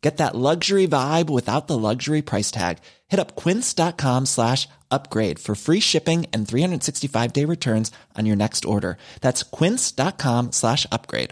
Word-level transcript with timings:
Get 0.00 0.16
that 0.16 0.34
luxury 0.34 0.88
vibe 0.88 1.28
without 1.28 1.66
the 1.66 1.76
luxury 1.76 2.22
price 2.22 2.50
tag. 2.50 2.78
Hit 3.08 3.20
up 3.20 3.36
quince.com 3.36 4.26
slash 4.26 4.66
upgrade 4.90 5.38
for 5.38 5.54
free 5.54 5.80
shipping 5.80 6.26
and 6.32 6.48
365 6.48 7.32
day 7.32 7.44
returns 7.44 7.92
on 8.16 8.26
your 8.26 8.36
next 8.36 8.64
order. 8.64 8.96
That's 9.20 9.42
quince.com 9.42 10.52
slash 10.52 10.86
upgrade. 10.90 11.30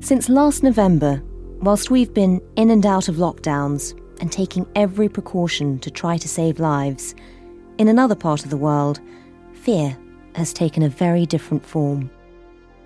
Since 0.00 0.28
last 0.28 0.62
November, 0.62 1.22
whilst 1.62 1.90
we've 1.90 2.12
been 2.12 2.38
in 2.56 2.68
and 2.68 2.84
out 2.84 3.08
of 3.08 3.16
lockdowns 3.16 3.98
and 4.20 4.30
taking 4.30 4.66
every 4.74 5.08
precaution 5.08 5.78
to 5.78 5.90
try 5.90 6.18
to 6.18 6.28
save 6.28 6.60
lives, 6.60 7.14
in 7.78 7.88
another 7.88 8.14
part 8.14 8.44
of 8.44 8.50
the 8.50 8.58
world, 8.58 9.00
fear 9.54 9.96
has 10.34 10.52
taken 10.52 10.82
a 10.82 10.90
very 10.90 11.24
different 11.24 11.64
form. 11.64 12.10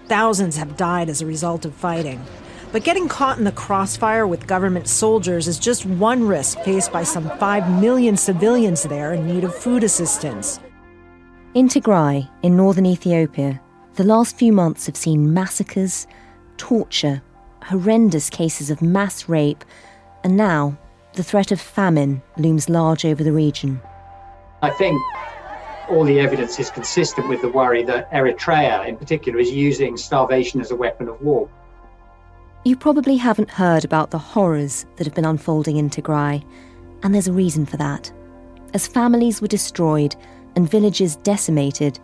Thousands 0.09 0.57
have 0.57 0.79
died 0.79 1.11
as 1.11 1.21
a 1.21 1.27
result 1.27 1.67
of 1.67 1.75
fighting. 1.75 2.25
But 2.73 2.83
getting 2.83 3.09
caught 3.09 3.37
in 3.37 3.45
the 3.45 3.53
crossfire 3.53 4.27
with 4.27 4.47
government 4.47 4.89
soldiers 4.89 5.47
is 5.47 5.59
just 5.59 5.85
one 5.85 6.27
risk 6.27 6.59
faced 6.61 6.93
by 6.93 7.03
some 7.03 7.31
5 7.39 7.81
million 7.81 8.17
civilians 8.17 8.83
there 8.85 9.13
in 9.13 9.27
need 9.27 9.45
of 9.45 9.55
food 9.55 9.85
assistance. 9.85 10.61
In 11.55 11.69
Tigray, 11.69 12.29
in 12.43 12.57
northern 12.57 12.87
Ethiopia, 12.87 13.61
the 13.97 14.05
last 14.05 14.37
few 14.37 14.53
months 14.53 14.87
have 14.87 14.97
seen 14.97 15.35
massacres, 15.35 16.07
torture, 16.57 17.23
horrendous 17.63 18.31
cases 18.31 18.71
of 18.71 18.81
mass 18.81 19.29
rape, 19.29 19.65
and 20.25 20.37
now 20.37 20.79
the 21.15 21.23
threat 21.23 21.53
of 21.53 21.61
famine 21.61 22.23
looms 22.39 22.69
large 22.71 23.05
over 23.05 23.23
the 23.23 23.33
region. 23.33 23.81
I 24.63 24.71
think 24.71 24.99
all 25.89 26.05
the 26.05 26.21
evidence 26.21 26.59
is 26.59 26.71
consistent 26.71 27.29
with 27.29 27.41
the 27.41 27.49
worry 27.49 27.83
that 27.85 28.11
Eritrea, 28.13 28.87
in 28.87 28.97
particular, 28.97 29.39
is 29.39 29.51
using 29.51 29.97
starvation 29.97 30.61
as 30.61 30.71
a 30.71 30.77
weapon 30.77 31.09
of 31.09 31.21
war. 31.21 31.49
You 32.65 32.77
probably 32.77 33.17
haven't 33.17 33.51
heard 33.51 33.85
about 33.85 34.11
the 34.11 34.19
horrors 34.19 34.85
that 34.97 35.07
have 35.07 35.15
been 35.15 35.25
unfolding 35.25 35.77
in 35.77 35.89
Tigray, 35.91 36.45
and 37.03 37.15
there's 37.15 37.29
a 37.29 37.33
reason 37.33 37.65
for 37.65 37.77
that. 37.77 38.13
As 38.75 38.87
families 38.87 39.41
were 39.41 39.49
destroyed 39.49 40.15
and 40.57 40.71
villages 40.71 41.17
decimated, 41.17 41.99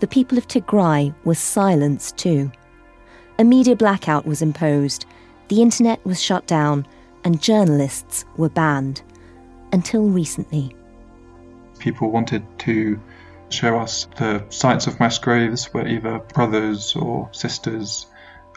the 0.00 0.06
people 0.06 0.36
of 0.36 0.48
Tigray 0.48 1.14
were 1.24 1.34
silenced 1.34 2.16
too. 2.18 2.50
A 3.38 3.44
media 3.44 3.76
blackout 3.76 4.26
was 4.26 4.42
imposed, 4.42 5.06
the 5.48 5.62
internet 5.62 6.04
was 6.04 6.20
shut 6.20 6.46
down, 6.46 6.86
and 7.24 7.40
journalists 7.40 8.24
were 8.36 8.50
banned. 8.50 9.02
Until 9.72 10.08
recently. 10.08 10.74
People 11.78 12.10
wanted 12.10 12.44
to 12.60 13.00
show 13.52 13.78
us 13.78 14.06
the 14.16 14.44
sites 14.50 14.86
of 14.86 14.98
mass 15.00 15.18
graves 15.18 15.66
where 15.66 15.86
either 15.86 16.18
brothers 16.18 16.94
or 16.96 17.28
sisters, 17.32 18.06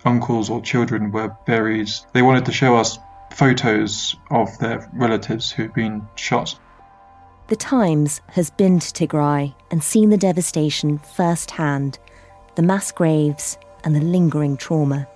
uncles 0.06 0.50
or 0.50 0.62
children 0.62 1.12
were 1.12 1.36
buried. 1.46 1.90
They 2.14 2.22
wanted 2.22 2.46
to 2.46 2.52
show 2.52 2.76
us 2.76 3.00
photos 3.32 4.16
of 4.30 4.58
their 4.59 4.90
relatives 4.94 5.52
who'd 5.52 5.74
been 5.74 6.08
shot. 6.16 6.58
The 7.48 7.56
Times 7.56 8.22
has 8.28 8.52
been 8.52 8.80
to 8.80 8.88
Tigray 8.88 9.53
and 9.70 9.84
seen 9.84 10.09
the 10.09 10.18
devastation 10.18 11.00
firsthand, 11.00 12.00
the 12.56 12.62
mass 12.62 12.92
graves 12.92 13.58
and 13.84 13.96
the 13.96 14.02
lingering 14.02 14.58
trauma. 14.58 15.08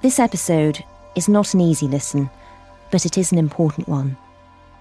This 0.00 0.18
episode 0.18 0.82
is 1.14 1.28
not 1.28 1.54
an 1.54 1.60
easy 1.60 1.86
listen, 1.88 2.30
but 2.90 3.04
it 3.04 3.18
is 3.18 3.32
an 3.32 3.38
important 3.38 3.88
one. 3.88 4.16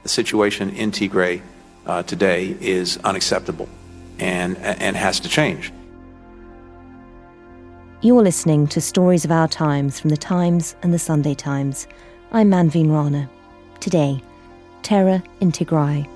The 0.04 0.10
situation 0.10 0.70
in 0.70 0.92
Tigray 0.92 1.42
uh, 1.88 2.04
today 2.04 2.56
is 2.62 2.98
unacceptable 3.04 3.68
and, 4.20 4.58
and 4.58 4.96
has 4.96 5.20
to 5.22 5.30
change. 5.30 5.72
You're 8.02 8.22
listening 8.22 8.68
to 8.68 8.82
Stories 8.82 9.26
of 9.26 9.32
Our 9.32 9.48
Times 9.48 10.00
from 10.00 10.12
the 10.12 10.18
Times 10.18 10.76
and 10.84 10.94
the 10.94 11.00
Sunday 11.00 11.34
Times. 11.34 11.88
I'm 12.32 12.52
Manveen 12.52 12.92
Rana. 12.92 13.30
Today, 13.80 14.22
terror 14.84 15.24
in 15.40 15.52
Tigray. 15.52 16.08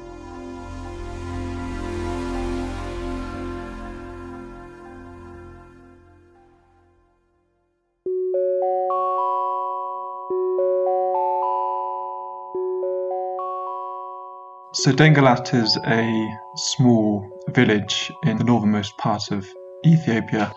So 14.82 14.92
Dengalat 14.92 15.54
is 15.54 15.78
a 15.86 16.38
small 16.56 17.30
village 17.50 18.12
in 18.24 18.38
the 18.38 18.44
northernmost 18.44 18.98
part 18.98 19.30
of 19.30 19.48
Ethiopia. 19.86 20.52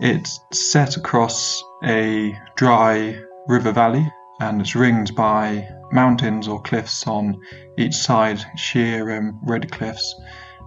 It's 0.00 0.38
set 0.52 0.98
across 0.98 1.64
a 1.82 2.38
dry 2.56 3.18
river 3.48 3.72
valley 3.72 4.06
and 4.38 4.60
it's 4.60 4.74
ringed 4.74 5.14
by 5.14 5.66
mountains 5.92 6.46
or 6.46 6.60
cliffs 6.60 7.06
on 7.06 7.40
each 7.78 7.94
side, 7.94 8.44
sheer 8.54 9.08
and 9.08 9.32
red 9.44 9.72
cliffs. 9.72 10.14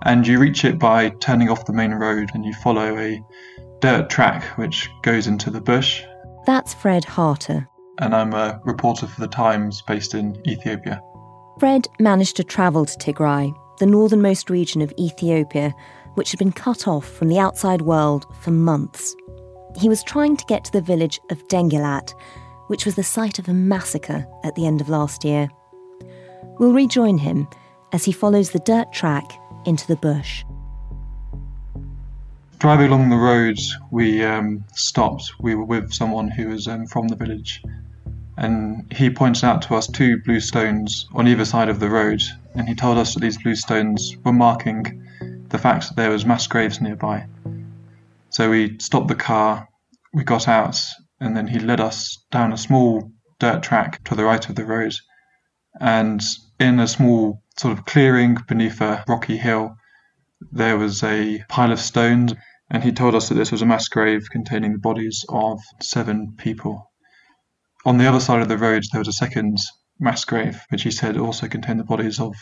And 0.02 0.26
you 0.26 0.40
reach 0.40 0.66
it 0.66 0.80
by 0.80 1.10
turning 1.10 1.52
off 1.52 1.68
the 1.68 1.74
main 1.74 1.92
road 1.92 2.32
and 2.34 2.44
you 2.44 2.54
follow 2.64 2.98
a 2.98 3.24
dirt 3.80 4.10
track 4.10 4.58
which 4.58 4.90
goes 5.04 5.28
into 5.28 5.52
the 5.52 5.62
bush. 5.62 6.02
That's 6.48 6.74
Fred 6.74 7.06
Harter. 7.06 7.70
And 8.00 8.16
I'm 8.16 8.34
a 8.34 8.60
reporter 8.66 9.06
for 9.06 9.22
the 9.22 9.28
Times 9.28 9.84
based 9.84 10.16
in 10.16 10.36
Ethiopia. 10.48 11.00
Fred 11.60 11.88
managed 12.00 12.36
to 12.38 12.44
travel 12.44 12.86
to 12.86 12.98
Tigray, 12.98 13.54
the 13.80 13.86
northernmost 13.86 14.50
region 14.50 14.82
of 14.82 14.94
Ethiopia, 15.00 15.74
which 16.16 16.32
had 16.32 16.40
been 16.40 16.52
cut 16.52 16.88
off 16.88 17.08
from 17.08 17.28
the 17.28 17.40
outside 17.40 17.82
world 17.82 18.26
for 18.42 18.52
months. 18.52 19.16
He 19.76 19.90
was 19.90 20.04
trying 20.04 20.38
to 20.38 20.46
get 20.46 20.64
to 20.66 20.72
the 20.72 20.82
village 20.82 21.20
of 21.32 21.48
Dengalat, 21.48 22.14
which 22.68 22.86
was 22.86 22.96
the 22.96 23.04
site 23.04 23.40
of 23.40 23.48
a 23.48 23.54
massacre 23.54 24.26
at 24.44 24.56
the 24.56 24.66
end 24.66 24.82
of 24.82 24.90
last 24.90 25.24
year. 25.24 25.50
We'll 26.60 26.74
rejoin 26.74 27.18
him 27.18 27.48
as 27.92 28.06
he 28.06 28.12
follows 28.12 28.52
the 28.52 28.60
dirt 28.60 28.92
track 28.92 29.32
into 29.66 29.88
the 29.88 29.96
bush. 29.96 30.44
Driving 32.60 32.88
along 32.88 33.10
the 33.10 33.18
road, 33.18 33.60
we 33.92 34.24
um, 34.24 34.64
stopped. 34.74 35.34
We 35.42 35.54
were 35.54 35.66
with 35.66 35.94
someone 35.94 36.30
who 36.30 36.50
was 36.50 36.68
um, 36.68 36.86
from 36.86 37.10
the 37.10 37.16
village, 37.16 37.62
and 38.38 38.92
he 38.92 39.10
pointed 39.10 39.44
out 39.44 39.62
to 39.64 39.76
us 39.76 39.88
two 39.88 40.18
blue 40.24 40.40
stones 40.40 41.08
on 41.14 41.28
either 41.28 41.46
side 41.46 41.70
of 41.70 41.80
the 41.80 41.90
road, 41.90 42.22
and 42.56 42.68
he 42.68 42.76
told 42.76 42.98
us 42.98 43.14
that 43.14 43.20
these 43.20 43.42
blue 43.42 43.56
stones 43.56 44.16
were 44.24 44.34
marking 44.34 45.04
the 45.50 45.58
fact 45.58 45.88
that 45.88 45.96
there 45.96 46.10
was 46.10 46.26
mass 46.26 46.48
graves 46.48 46.82
nearby. 46.82 47.28
So 48.30 48.50
we 48.50 48.80
stopped 48.80 49.08
the 49.08 49.16
car, 49.16 49.68
we 50.14 50.24
got 50.24 50.48
out, 50.48 50.80
and 51.20 51.38
then 51.38 51.48
he 51.48 51.60
led 51.60 51.80
us 51.80 52.26
down 52.32 52.52
a 52.52 52.58
small 52.58 53.12
dirt 53.40 53.62
track 53.62 54.04
to 54.06 54.16
the 54.16 54.24
right 54.24 54.48
of 54.50 54.56
the 54.56 54.66
road. 54.66 54.94
And 55.80 56.22
in 56.60 56.80
a 56.80 56.88
small 56.88 57.44
sort 57.58 57.78
of 57.78 57.86
clearing 57.86 58.38
beneath 58.48 58.82
a 58.82 59.04
rocky 59.08 59.38
hill, 59.38 59.76
there 60.52 60.78
was 60.78 61.04
a 61.04 61.44
pile 61.50 61.72
of 61.72 61.80
stones, 61.80 62.34
and 62.70 62.84
he 62.84 62.92
told 62.92 63.16
us 63.16 63.30
that 63.30 63.36
this 63.36 63.52
was 63.52 63.62
a 63.62 63.66
mass 63.66 63.88
grave 63.88 64.28
containing 64.32 64.74
the 64.74 64.80
bodies 64.80 65.26
of 65.30 65.62
seven 65.82 66.34
people. 66.38 66.92
On 67.86 67.98
the 67.98 68.08
other 68.08 68.20
side 68.20 68.42
of 68.42 68.48
the 68.48 68.58
road, 68.58 68.84
there 68.92 69.00
was 69.00 69.08
a 69.08 69.14
second 69.14 69.58
mass 70.00 70.24
grave, 70.26 70.62
which 70.70 70.84
he 70.84 70.92
said 70.92 71.18
also 71.18 71.48
contained 71.48 71.80
the 71.80 71.84
bodies 71.84 72.20
of 72.20 72.36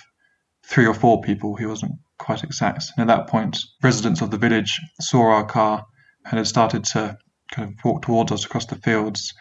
three 0.63 0.85
or 0.85 0.93
four 0.93 1.21
people. 1.21 1.55
He 1.55 1.65
wasn't 1.65 1.93
quite 2.17 2.43
exact. 2.43 2.85
And 2.97 3.09
at 3.09 3.15
that 3.15 3.27
point, 3.27 3.57
residents 3.81 4.21
of 4.21 4.31
the 4.31 4.37
village 4.37 4.79
saw 4.99 5.31
our 5.31 5.45
car 5.45 5.85
and 6.25 6.37
had 6.37 6.47
started 6.47 6.83
to 6.85 7.17
kind 7.51 7.69
of 7.69 7.83
walk 7.83 8.03
towards 8.03 8.31
us 8.31 8.45
across 8.45 8.65
the 8.65 8.75
fields. 8.75 9.33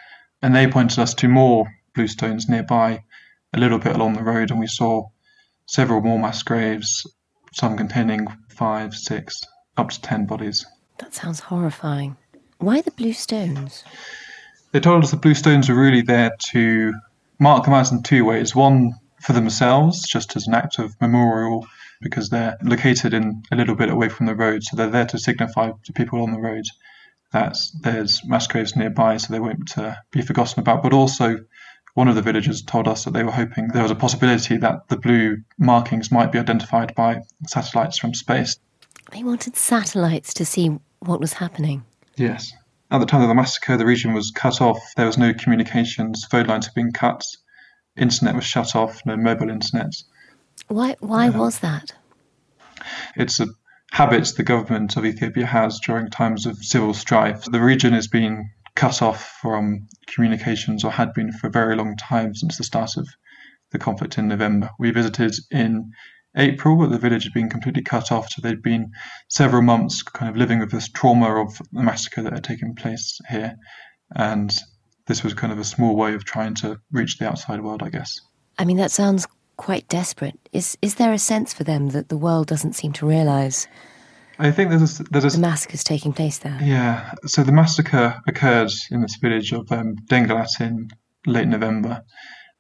And 0.42 0.54
they 0.54 0.66
pointed 0.66 0.98
us 0.98 1.14
to 1.14 1.28
more 1.28 1.70
blue 1.94 2.08
stones 2.08 2.48
nearby, 2.48 3.04
a 3.52 3.58
little 3.58 3.78
bit 3.78 3.94
along 3.94 4.14
the 4.14 4.22
road, 4.22 4.50
and 4.50 4.58
we 4.58 4.66
saw 4.66 5.08
several 5.66 6.00
more 6.00 6.18
mass 6.18 6.42
graves 6.42 7.06
some 7.52 7.76
containing 7.76 8.26
five, 8.48 8.94
six, 8.94 9.40
up 9.76 9.90
to 9.90 10.00
ten 10.00 10.24
bodies. 10.24 10.64
That 10.98 11.14
sounds 11.14 11.40
horrifying. 11.40 12.16
Why 12.58 12.80
the 12.80 12.90
blue 12.92 13.12
stones? 13.12 13.84
They 14.72 14.80
told 14.80 15.02
us 15.02 15.10
the 15.10 15.16
blue 15.16 15.34
stones 15.34 15.68
were 15.68 15.80
really 15.80 16.02
there 16.02 16.30
to 16.52 16.92
mark 17.38 17.64
them 17.64 17.74
out 17.74 17.90
in 17.90 18.02
two 18.02 18.24
ways. 18.24 18.54
One 18.54 18.94
for 19.20 19.32
themselves, 19.32 20.06
just 20.08 20.36
as 20.36 20.46
an 20.46 20.54
act 20.54 20.78
of 20.78 20.94
memorial, 21.00 21.66
because 22.00 22.30
they're 22.30 22.56
located 22.62 23.12
in 23.12 23.42
a 23.50 23.56
little 23.56 23.74
bit 23.74 23.90
away 23.90 24.08
from 24.08 24.26
the 24.26 24.34
road, 24.34 24.62
so 24.62 24.76
they're 24.76 24.90
there 24.90 25.06
to 25.06 25.18
signify 25.18 25.72
to 25.84 25.92
people 25.92 26.22
on 26.22 26.32
the 26.32 26.40
road 26.40 26.64
that 27.32 27.56
there's 27.80 28.24
mass 28.24 28.46
graves 28.46 28.76
nearby, 28.76 29.16
so 29.16 29.32
they 29.32 29.40
won't 29.40 29.76
uh, 29.78 29.94
be 30.10 30.22
forgotten 30.22 30.60
about. 30.60 30.82
But 30.82 30.92
also, 30.92 31.38
one 31.94 32.08
of 32.08 32.14
the 32.14 32.22
villagers 32.22 32.62
told 32.62 32.88
us 32.88 33.04
that 33.04 33.12
they 33.12 33.22
were 33.22 33.30
hoping 33.30 33.68
there 33.68 33.82
was 33.82 33.90
a 33.90 33.96
possibility 33.96 34.56
that 34.56 34.88
the 34.88 34.96
blue 34.96 35.38
markings 35.58 36.10
might 36.10 36.32
be 36.32 36.38
identified 36.38 36.94
by 36.94 37.22
satellites 37.46 37.98
from 37.98 38.14
space. 38.14 38.56
They 39.12 39.22
wanted 39.22 39.56
satellites 39.56 40.32
to 40.34 40.44
see 40.44 40.78
what 41.00 41.20
was 41.20 41.34
happening. 41.34 41.84
Yes. 42.16 42.52
At 42.92 42.98
the 42.98 43.06
time 43.06 43.22
of 43.22 43.28
the 43.28 43.34
massacre, 43.34 43.76
the 43.76 43.86
region 43.86 44.14
was 44.14 44.32
cut 44.32 44.60
off. 44.60 44.80
There 44.96 45.06
was 45.06 45.16
no 45.16 45.32
communications. 45.32 46.24
Phone 46.24 46.46
lines 46.46 46.66
had 46.66 46.74
been 46.74 46.92
cut. 46.92 47.24
Internet 47.96 48.34
was 48.34 48.44
shut 48.44 48.74
off. 48.74 49.00
No 49.06 49.16
mobile 49.16 49.48
internet. 49.48 49.92
Why? 50.66 50.96
Why 50.98 51.28
was 51.30 51.60
that? 51.60 51.92
It's 53.16 53.38
a 53.38 53.48
habit 53.92 54.32
the 54.36 54.42
government 54.42 54.96
of 54.96 55.04
Ethiopia 55.04 55.46
has 55.46 55.78
during 55.80 56.10
times 56.10 56.46
of 56.46 56.56
civil 56.58 56.94
strife. 56.94 57.44
The 57.44 57.60
region 57.60 57.92
has 57.92 58.08
been 58.08 58.50
cut 58.74 59.02
off 59.02 59.38
from 59.40 59.86
communications, 60.08 60.82
or 60.84 60.90
had 60.90 61.12
been 61.12 61.32
for 61.32 61.46
a 61.46 61.50
very 61.50 61.76
long 61.76 61.96
time 61.96 62.34
since 62.34 62.56
the 62.56 62.64
start 62.64 62.96
of 62.96 63.08
the 63.70 63.78
conflict 63.78 64.18
in 64.18 64.26
November. 64.26 64.70
We 64.78 64.90
visited 64.90 65.34
in 65.50 65.92
April, 66.36 66.76
but 66.76 66.90
the 66.90 66.98
village 66.98 67.24
had 67.24 67.32
been 67.32 67.50
completely 67.50 67.82
cut 67.82 68.12
off. 68.12 68.30
So 68.30 68.40
they'd 68.40 68.62
been 68.62 68.92
several 69.28 69.62
months 69.62 70.02
kind 70.02 70.30
of 70.30 70.36
living 70.36 70.60
with 70.60 70.70
this 70.70 70.88
trauma 70.88 71.42
of 71.42 71.60
the 71.72 71.82
massacre 71.82 72.22
that 72.22 72.32
had 72.32 72.44
taken 72.44 72.74
place 72.74 73.18
here. 73.28 73.56
And 74.14 74.52
this 75.06 75.24
was 75.24 75.34
kind 75.34 75.52
of 75.52 75.58
a 75.58 75.64
small 75.64 75.96
way 75.96 76.14
of 76.14 76.24
trying 76.24 76.54
to 76.56 76.80
reach 76.92 77.18
the 77.18 77.28
outside 77.28 77.62
world, 77.62 77.82
I 77.82 77.90
guess. 77.90 78.20
I 78.58 78.64
mean, 78.64 78.76
that 78.76 78.90
sounds 78.90 79.26
quite 79.56 79.88
desperate. 79.88 80.38
Is 80.52 80.78
is 80.80 80.94
there 80.94 81.12
a 81.12 81.18
sense 81.18 81.52
for 81.52 81.64
them 81.64 81.88
that 81.88 82.08
the 82.08 82.16
world 82.16 82.46
doesn't 82.46 82.74
seem 82.74 82.92
to 82.94 83.06
realise? 83.06 83.66
I 84.38 84.50
think 84.50 84.70
there's 84.70 85.00
a, 85.00 85.04
there's 85.04 85.24
a 85.24 85.30
the 85.30 85.38
massacre's 85.38 85.84
taking 85.84 86.12
place 86.12 86.38
there. 86.38 86.58
Yeah. 86.62 87.12
So 87.26 87.42
the 87.42 87.52
massacre 87.52 88.20
occurred 88.26 88.70
in 88.90 89.02
this 89.02 89.16
village 89.16 89.52
of 89.52 89.70
um, 89.70 89.96
Dengalat 90.06 90.60
in 90.60 90.88
late 91.26 91.48
November. 91.48 92.02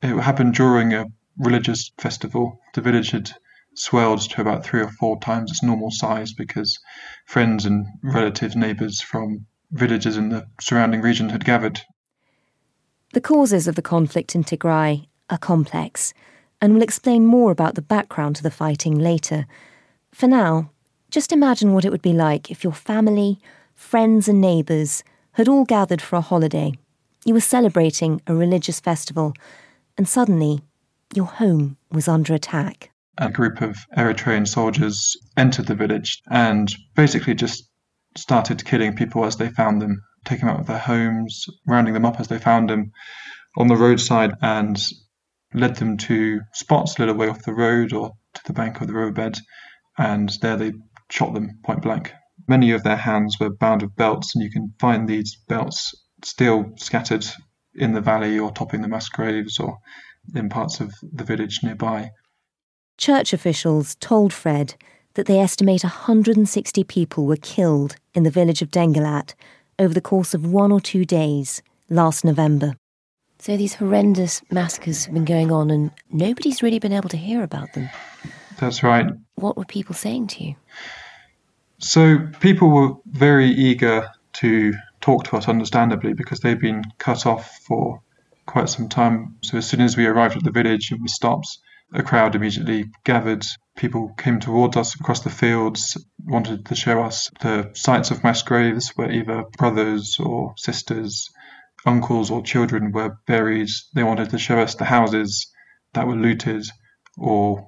It 0.02 0.14
happened 0.20 0.54
during 0.54 0.92
a 0.92 1.06
religious 1.38 1.90
festival. 1.98 2.60
The 2.74 2.82
village 2.82 3.10
had 3.12 3.32
swelled 3.74 4.20
to 4.20 4.40
about 4.40 4.64
three 4.64 4.80
or 4.80 4.88
four 4.88 5.18
times 5.20 5.50
its 5.50 5.62
normal 5.62 5.90
size 5.90 6.32
because 6.32 6.78
friends 7.26 7.64
and 7.64 7.86
relatives, 8.02 8.56
neighbours 8.56 9.00
from 9.00 9.46
villages 9.72 10.16
in 10.16 10.28
the 10.30 10.46
surrounding 10.60 11.00
region 11.00 11.28
had 11.28 11.44
gathered. 11.44 11.80
The 13.12 13.20
causes 13.20 13.68
of 13.68 13.74
the 13.74 13.82
conflict 13.82 14.34
in 14.34 14.44
Tigray 14.44 15.06
are 15.28 15.38
complex, 15.38 16.12
and 16.60 16.72
we'll 16.72 16.82
explain 16.82 17.26
more 17.26 17.50
about 17.50 17.74
the 17.74 17.82
background 17.82 18.36
to 18.36 18.42
the 18.42 18.50
fighting 18.50 18.98
later. 18.98 19.46
For 20.12 20.26
now, 20.26 20.70
just 21.10 21.32
imagine 21.32 21.72
what 21.72 21.84
it 21.84 21.90
would 21.90 22.02
be 22.02 22.12
like 22.12 22.50
if 22.50 22.62
your 22.62 22.72
family, 22.72 23.40
friends, 23.74 24.28
and 24.28 24.40
neighbours 24.40 25.02
had 25.32 25.48
all 25.48 25.64
gathered 25.64 26.02
for 26.02 26.16
a 26.16 26.20
holiday. 26.20 26.72
You 27.24 27.34
were 27.34 27.40
celebrating 27.40 28.20
a 28.26 28.34
religious 28.34 28.80
festival, 28.80 29.34
and 29.96 30.08
suddenly 30.08 30.62
your 31.14 31.26
home 31.26 31.76
was 31.90 32.08
under 32.08 32.34
attack 32.34 32.89
a 33.18 33.30
group 33.30 33.60
of 33.60 33.76
Eritrean 33.96 34.46
soldiers 34.46 35.16
entered 35.36 35.66
the 35.66 35.74
village 35.74 36.20
and 36.30 36.72
basically 36.94 37.34
just 37.34 37.68
started 38.16 38.64
killing 38.64 38.96
people 38.96 39.24
as 39.24 39.36
they 39.36 39.48
found 39.48 39.80
them, 39.80 40.02
taking 40.24 40.46
them 40.46 40.54
out 40.54 40.60
of 40.60 40.66
their 40.66 40.78
homes, 40.78 41.46
rounding 41.66 41.94
them 41.94 42.04
up 42.04 42.20
as 42.20 42.28
they 42.28 42.38
found 42.38 42.70
them 42.70 42.92
on 43.56 43.68
the 43.68 43.76
roadside, 43.76 44.32
and 44.42 44.80
led 45.54 45.76
them 45.76 45.96
to 45.96 46.40
spots 46.52 46.96
a 46.96 47.00
little 47.00 47.16
way 47.16 47.28
off 47.28 47.44
the 47.44 47.54
road 47.54 47.92
or 47.92 48.12
to 48.34 48.40
the 48.46 48.52
bank 48.52 48.80
of 48.80 48.86
the 48.86 48.94
riverbed. 48.94 49.36
And 49.98 50.30
there 50.40 50.56
they 50.56 50.72
shot 51.10 51.34
them 51.34 51.58
point 51.64 51.82
blank. 51.82 52.12
Many 52.48 52.70
of 52.72 52.82
their 52.82 52.96
hands 52.96 53.36
were 53.38 53.54
bound 53.54 53.82
with 53.82 53.96
belts, 53.96 54.34
and 54.34 54.42
you 54.42 54.50
can 54.50 54.74
find 54.80 55.08
these 55.08 55.36
belts 55.48 55.94
still 56.24 56.72
scattered 56.76 57.24
in 57.74 57.92
the 57.92 58.00
valley 58.00 58.38
or 58.38 58.52
topping 58.52 58.82
the 58.82 58.88
mass 58.88 59.08
graves 59.08 59.58
or 59.58 59.78
in 60.34 60.48
parts 60.48 60.80
of 60.80 60.92
the 61.12 61.24
village 61.24 61.60
nearby. 61.62 62.10
Church 63.00 63.32
officials 63.32 63.94
told 63.94 64.30
Fred 64.30 64.74
that 65.14 65.24
they 65.24 65.40
estimate 65.40 65.82
160 65.82 66.84
people 66.84 67.24
were 67.24 67.36
killed 67.36 67.96
in 68.12 68.24
the 68.24 68.30
village 68.30 68.60
of 68.60 68.70
Dengalat 68.70 69.32
over 69.78 69.94
the 69.94 70.02
course 70.02 70.34
of 70.34 70.44
one 70.44 70.70
or 70.70 70.82
two 70.82 71.06
days 71.06 71.62
last 71.88 72.26
November. 72.26 72.76
So 73.38 73.56
these 73.56 73.72
horrendous 73.72 74.42
massacres 74.50 75.06
have 75.06 75.14
been 75.14 75.24
going 75.24 75.50
on 75.50 75.70
and 75.70 75.90
nobody's 76.10 76.62
really 76.62 76.78
been 76.78 76.92
able 76.92 77.08
to 77.08 77.16
hear 77.16 77.42
about 77.42 77.72
them. 77.72 77.88
That's 78.58 78.82
right. 78.82 79.06
What 79.36 79.56
were 79.56 79.64
people 79.64 79.94
saying 79.94 80.26
to 80.26 80.44
you? 80.44 80.54
So 81.78 82.18
people 82.40 82.68
were 82.68 82.90
very 83.06 83.48
eager 83.48 84.10
to 84.34 84.74
talk 85.00 85.24
to 85.24 85.38
us, 85.38 85.48
understandably, 85.48 86.12
because 86.12 86.40
they've 86.40 86.60
been 86.60 86.84
cut 86.98 87.24
off 87.24 87.60
for 87.66 88.02
quite 88.44 88.68
some 88.68 88.90
time. 88.90 89.36
So 89.40 89.56
as 89.56 89.66
soon 89.66 89.80
as 89.80 89.96
we 89.96 90.04
arrived 90.04 90.36
at 90.36 90.44
the 90.44 90.50
village 90.50 90.90
and 90.90 91.00
we 91.00 91.08
stopped, 91.08 91.56
a 91.92 92.02
crowd 92.02 92.34
immediately 92.34 92.86
gathered. 93.04 93.44
People 93.76 94.12
came 94.16 94.40
towards 94.40 94.76
us 94.76 94.94
across 94.94 95.20
the 95.20 95.30
fields, 95.30 95.96
wanted 96.24 96.66
to 96.66 96.74
show 96.74 97.02
us 97.02 97.30
the 97.40 97.70
sites 97.74 98.10
of 98.10 98.22
mass 98.22 98.42
graves 98.42 98.90
where 98.94 99.10
either 99.10 99.44
brothers 99.58 100.18
or 100.20 100.54
sisters, 100.56 101.28
uncles 101.86 102.30
or 102.30 102.42
children 102.42 102.92
were 102.92 103.16
buried. 103.26 103.68
They 103.94 104.04
wanted 104.04 104.30
to 104.30 104.38
show 104.38 104.58
us 104.58 104.74
the 104.74 104.84
houses 104.84 105.50
that 105.94 106.06
were 106.06 106.16
looted 106.16 106.66
or 107.16 107.66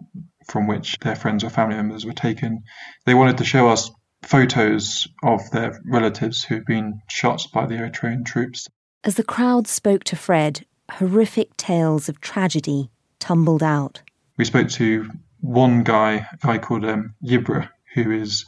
from 0.48 0.66
which 0.66 0.98
their 1.00 1.16
friends 1.16 1.44
or 1.44 1.50
family 1.50 1.76
members 1.76 2.04
were 2.04 2.12
taken. 2.12 2.62
They 3.06 3.14
wanted 3.14 3.38
to 3.38 3.44
show 3.44 3.68
us 3.68 3.90
photos 4.22 5.08
of 5.22 5.50
their 5.50 5.80
relatives 5.84 6.44
who'd 6.44 6.64
been 6.64 7.00
shot 7.08 7.46
by 7.52 7.66
the 7.66 7.74
Eritrean 7.74 8.24
troops. 8.24 8.68
As 9.04 9.16
the 9.16 9.24
crowd 9.24 9.66
spoke 9.66 10.04
to 10.04 10.16
Fred, 10.16 10.64
horrific 10.90 11.56
tales 11.56 12.08
of 12.08 12.20
tragedy 12.20 12.90
tumbled 13.18 13.62
out 13.62 14.02
we 14.36 14.44
spoke 14.44 14.68
to 14.70 15.10
one 15.40 15.82
guy, 15.82 16.26
a 16.32 16.36
guy 16.40 16.58
called 16.58 16.84
um, 16.84 17.14
Yibra, 17.22 17.68
who 17.94 18.12
is 18.12 18.46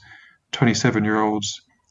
27 0.53 1.05
year 1.05 1.21
old. 1.21 1.45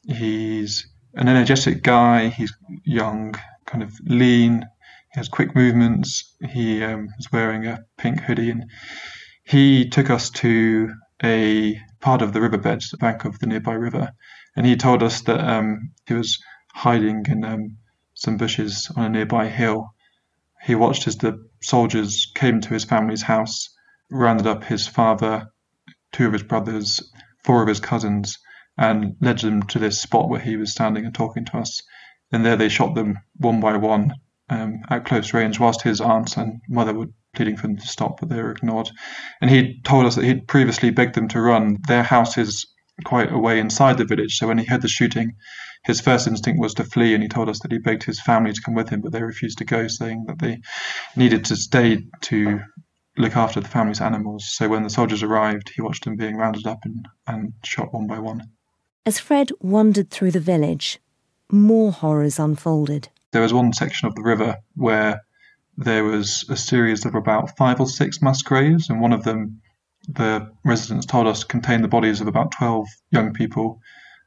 He's 0.06 0.88
an 1.14 1.28
energetic 1.28 1.82
guy. 1.82 2.28
He's 2.28 2.52
young, 2.84 3.34
kind 3.66 3.82
of 3.82 3.92
lean. 4.04 4.66
He 5.12 5.20
has 5.20 5.28
quick 5.28 5.54
movements. 5.54 6.34
He 6.50 6.82
um, 6.82 7.08
was 7.16 7.30
wearing 7.30 7.66
a 7.66 7.84
pink 7.96 8.20
hoodie, 8.20 8.50
and 8.50 8.64
he 9.44 9.88
took 9.88 10.10
us 10.10 10.30
to 10.30 10.92
a 11.22 11.80
part 12.00 12.20
of 12.20 12.32
the 12.32 12.40
riverbed, 12.40 12.82
the 12.90 12.96
bank 12.96 13.24
of 13.24 13.38
the 13.38 13.46
nearby 13.46 13.74
river, 13.74 14.10
and 14.56 14.66
he 14.66 14.76
told 14.76 15.02
us 15.02 15.20
that 15.22 15.40
um, 15.40 15.92
he 16.06 16.14
was 16.14 16.42
hiding 16.74 17.24
in 17.28 17.44
um, 17.44 17.76
some 18.14 18.36
bushes 18.36 18.90
on 18.96 19.04
a 19.04 19.08
nearby 19.08 19.48
hill. 19.48 19.94
He 20.64 20.74
watched 20.74 21.06
as 21.06 21.16
the 21.16 21.46
soldiers 21.62 22.32
came 22.34 22.60
to 22.60 22.74
his 22.74 22.84
family's 22.84 23.22
house 23.22 23.73
rounded 24.10 24.46
up 24.46 24.64
his 24.64 24.86
father, 24.86 25.48
two 26.12 26.26
of 26.26 26.32
his 26.32 26.42
brothers, 26.42 27.02
four 27.44 27.62
of 27.62 27.68
his 27.68 27.80
cousins, 27.80 28.38
and 28.76 29.16
led 29.20 29.38
them 29.38 29.62
to 29.62 29.78
this 29.78 30.00
spot 30.00 30.28
where 30.28 30.40
he 30.40 30.56
was 30.56 30.72
standing 30.72 31.04
and 31.04 31.14
talking 31.14 31.44
to 31.44 31.58
us. 31.58 31.82
And 32.32 32.44
there 32.44 32.56
they 32.56 32.68
shot 32.68 32.94
them 32.94 33.18
one 33.36 33.60
by 33.60 33.76
one 33.76 34.14
um, 34.48 34.80
at 34.90 35.04
close 35.04 35.32
range, 35.32 35.58
whilst 35.58 35.82
his 35.82 36.00
aunt 36.00 36.36
and 36.36 36.60
mother 36.68 36.92
were 36.92 37.06
pleading 37.34 37.56
for 37.56 37.66
them 37.66 37.76
to 37.76 37.86
stop, 37.86 38.20
but 38.20 38.28
they 38.28 38.42
were 38.42 38.52
ignored. 38.52 38.90
And 39.40 39.50
he 39.50 39.80
told 39.82 40.06
us 40.06 40.14
that 40.16 40.24
he'd 40.24 40.48
previously 40.48 40.90
begged 40.90 41.14
them 41.14 41.28
to 41.28 41.40
run. 41.40 41.78
Their 41.86 42.02
house 42.02 42.38
is 42.38 42.66
quite 43.04 43.32
away 43.32 43.58
inside 43.58 43.98
the 43.98 44.04
village, 44.04 44.36
so 44.36 44.48
when 44.48 44.58
he 44.58 44.64
heard 44.64 44.82
the 44.82 44.88
shooting, 44.88 45.32
his 45.84 46.00
first 46.00 46.26
instinct 46.26 46.60
was 46.60 46.74
to 46.74 46.84
flee, 46.84 47.14
and 47.14 47.22
he 47.22 47.28
told 47.28 47.48
us 47.48 47.60
that 47.60 47.72
he 47.72 47.78
begged 47.78 48.04
his 48.04 48.20
family 48.20 48.52
to 48.52 48.60
come 48.64 48.74
with 48.74 48.88
him, 48.88 49.00
but 49.00 49.12
they 49.12 49.22
refused 49.22 49.58
to 49.58 49.64
go, 49.64 49.88
saying 49.88 50.24
that 50.28 50.38
they 50.38 50.60
needed 51.16 51.44
to 51.46 51.56
stay 51.56 52.04
to 52.22 52.60
look 53.16 53.36
after 53.36 53.60
the 53.60 53.68
family's 53.68 54.00
animals. 54.00 54.44
So 54.46 54.68
when 54.68 54.82
the 54.82 54.90
soldiers 54.90 55.22
arrived, 55.22 55.70
he 55.74 55.82
watched 55.82 56.04
them 56.04 56.16
being 56.16 56.36
rounded 56.36 56.66
up 56.66 56.80
and, 56.84 57.06
and 57.26 57.52
shot 57.62 57.92
one 57.92 58.06
by 58.06 58.18
one. 58.18 58.50
As 59.06 59.18
Fred 59.18 59.50
wandered 59.60 60.10
through 60.10 60.32
the 60.32 60.40
village, 60.40 60.98
more 61.50 61.92
horrors 61.92 62.38
unfolded. 62.38 63.08
There 63.32 63.42
was 63.42 63.52
one 63.52 63.72
section 63.72 64.08
of 64.08 64.14
the 64.14 64.22
river 64.22 64.56
where 64.74 65.22
there 65.76 66.04
was 66.04 66.44
a 66.48 66.56
series 66.56 67.04
of 67.04 67.14
about 67.14 67.56
five 67.56 67.80
or 67.80 67.86
six 67.86 68.22
mass 68.22 68.42
graves, 68.42 68.88
and 68.88 69.00
one 69.00 69.12
of 69.12 69.24
them, 69.24 69.60
the 70.08 70.50
residents 70.64 71.06
told 71.06 71.26
us, 71.26 71.44
contained 71.44 71.84
the 71.84 71.88
bodies 71.88 72.20
of 72.20 72.28
about 72.28 72.52
12 72.52 72.86
young 73.10 73.32
people. 73.32 73.80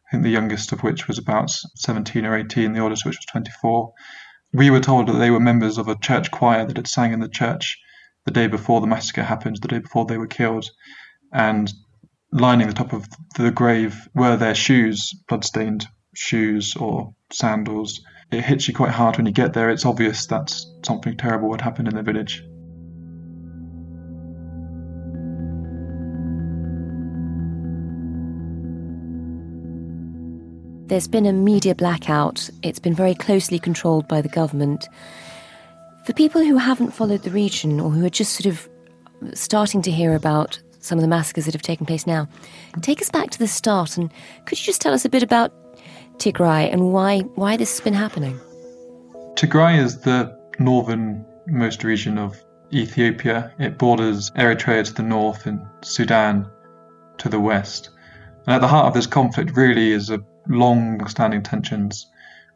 I 0.07 0.11
think 0.11 0.23
the 0.23 0.29
youngest 0.29 0.71
of 0.71 0.83
which 0.83 1.07
was 1.07 1.17
about 1.17 1.49
17 1.49 2.25
or 2.25 2.37
18, 2.37 2.73
the 2.73 2.79
oldest 2.79 3.03
of 3.03 3.09
which 3.09 3.17
was 3.17 3.25
24. 3.25 3.93
We 4.53 4.69
were 4.69 4.79
told 4.79 5.07
that 5.07 5.13
they 5.13 5.31
were 5.31 5.39
members 5.39 5.77
of 5.77 5.87
a 5.87 5.97
church 5.97 6.31
choir 6.31 6.65
that 6.65 6.77
had 6.77 6.87
sang 6.87 7.13
in 7.13 7.19
the 7.19 7.27
church 7.27 7.77
the 8.27 8.33
day 8.33 8.47
before 8.47 8.81
the 8.81 8.87
massacre 8.87 9.23
happened, 9.23 9.57
the 9.61 9.69
day 9.69 9.79
before 9.79 10.05
they 10.05 10.17
were 10.17 10.27
killed, 10.27 10.69
and 11.31 11.71
lining 12.31 12.67
the 12.67 12.73
top 12.73 12.91
of 12.91 13.07
the 13.37 13.51
grave 13.51 14.07
were 14.13 14.35
their 14.35 14.53
shoes, 14.53 15.13
bloodstained 15.29 15.87
shoes 16.13 16.75
or 16.75 17.15
sandals. 17.31 18.01
It 18.29 18.43
hits 18.43 18.67
you 18.67 18.73
quite 18.73 18.91
hard 18.91 19.15
when 19.15 19.25
you 19.25 19.31
get 19.31 19.53
there. 19.53 19.69
It's 19.69 19.85
obvious 19.85 20.25
that 20.27 20.53
something 20.85 21.15
terrible 21.15 21.51
had 21.51 21.61
happened 21.61 21.87
in 21.87 21.95
the 21.95 22.03
village. 22.03 22.43
There's 30.87 31.07
been 31.07 31.25
a 31.25 31.33
media 31.33 31.75
blackout. 31.75 32.49
It's 32.61 32.79
been 32.79 32.93
very 32.93 33.15
closely 33.15 33.59
controlled 33.59 34.09
by 34.09 34.19
the 34.19 34.29
government. 34.29 34.89
For 36.07 36.13
people 36.13 36.41
who 36.41 36.55
haven't 36.55 36.91
followed 36.91 37.23
the 37.23 37.31
region 37.31 37.81
or 37.81 37.91
who 37.91 38.05
are 38.05 38.09
just 38.09 38.41
sort 38.41 38.45
of 38.45 38.69
starting 39.33 39.81
to 39.81 39.91
hear 39.91 40.15
about 40.15 40.57
some 40.79 40.97
of 40.97 41.01
the 41.01 41.07
massacres 41.09 41.43
that 41.43 41.53
have 41.53 41.61
taken 41.61 41.85
place 41.85 42.07
now, 42.07 42.29
take 42.79 43.01
us 43.01 43.09
back 43.09 43.29
to 43.31 43.39
the 43.39 43.45
start 43.45 43.97
and 43.97 44.09
could 44.45 44.57
you 44.57 44.63
just 44.63 44.79
tell 44.79 44.93
us 44.93 45.03
a 45.03 45.09
bit 45.09 45.21
about 45.21 45.51
Tigray 46.17 46.71
and 46.71 46.93
why 46.93 47.19
why 47.35 47.57
this 47.57 47.73
has 47.73 47.83
been 47.83 47.93
happening? 47.93 48.39
Tigray 49.35 49.79
is 49.79 49.99
the 49.99 50.33
northernmost 50.59 51.83
region 51.83 52.17
of 52.17 52.41
Ethiopia. 52.71 53.51
It 53.59 53.77
borders 53.77 54.31
Eritrea 54.31 54.85
to 54.85 54.93
the 54.93 55.03
north 55.03 55.45
and 55.45 55.59
Sudan 55.81 56.49
to 57.17 57.27
the 57.27 57.41
west. 57.41 57.89
And 58.45 58.55
at 58.55 58.61
the 58.61 58.69
heart 58.69 58.85
of 58.85 58.93
this 58.93 59.07
conflict 59.07 59.57
really 59.57 59.91
is 59.91 60.09
a 60.09 60.23
long-standing 60.47 61.43
tensions 61.43 62.07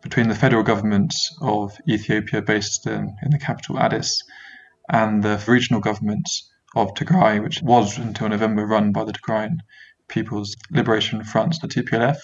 between 0.02 0.28
the 0.28 0.36
federal 0.36 0.64
government 0.64 1.14
of 1.42 1.78
Ethiopia, 1.88 2.42
based 2.42 2.88
in, 2.88 3.16
in 3.24 3.32
the 3.32 3.40
capital 3.40 3.80
Addis, 3.80 4.24
and 4.90 5.24
the 5.24 5.42
regional 5.48 5.82
government 5.82 6.28
of 6.76 6.94
Tigray, 6.94 7.42
which 7.42 7.62
was 7.62 7.98
until 7.98 8.30
November 8.30 8.66
run 8.66 8.92
by 8.92 9.04
the 9.04 9.14
Tigrayan 9.14 9.60
People's 10.08 10.56
Liberation 10.70 11.24
Front, 11.24 11.62
the 11.62 11.68
TPLF. 11.68 12.18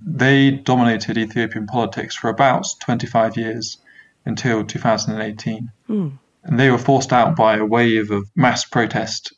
They 0.00 0.50
dominated 0.50 1.16
Ethiopian 1.16 1.66
politics 1.66 2.14
for 2.14 2.28
about 2.28 2.66
25 2.82 3.36
years 3.36 3.78
until 4.24 4.64
2018. 4.64 5.70
Mm. 5.88 6.18
And 6.44 6.60
they 6.60 6.70
were 6.70 6.78
forced 6.78 7.12
out 7.12 7.36
by 7.36 7.56
a 7.56 7.64
wave 7.64 8.10
of 8.10 8.30
mass 8.36 8.64
protest 8.64 9.32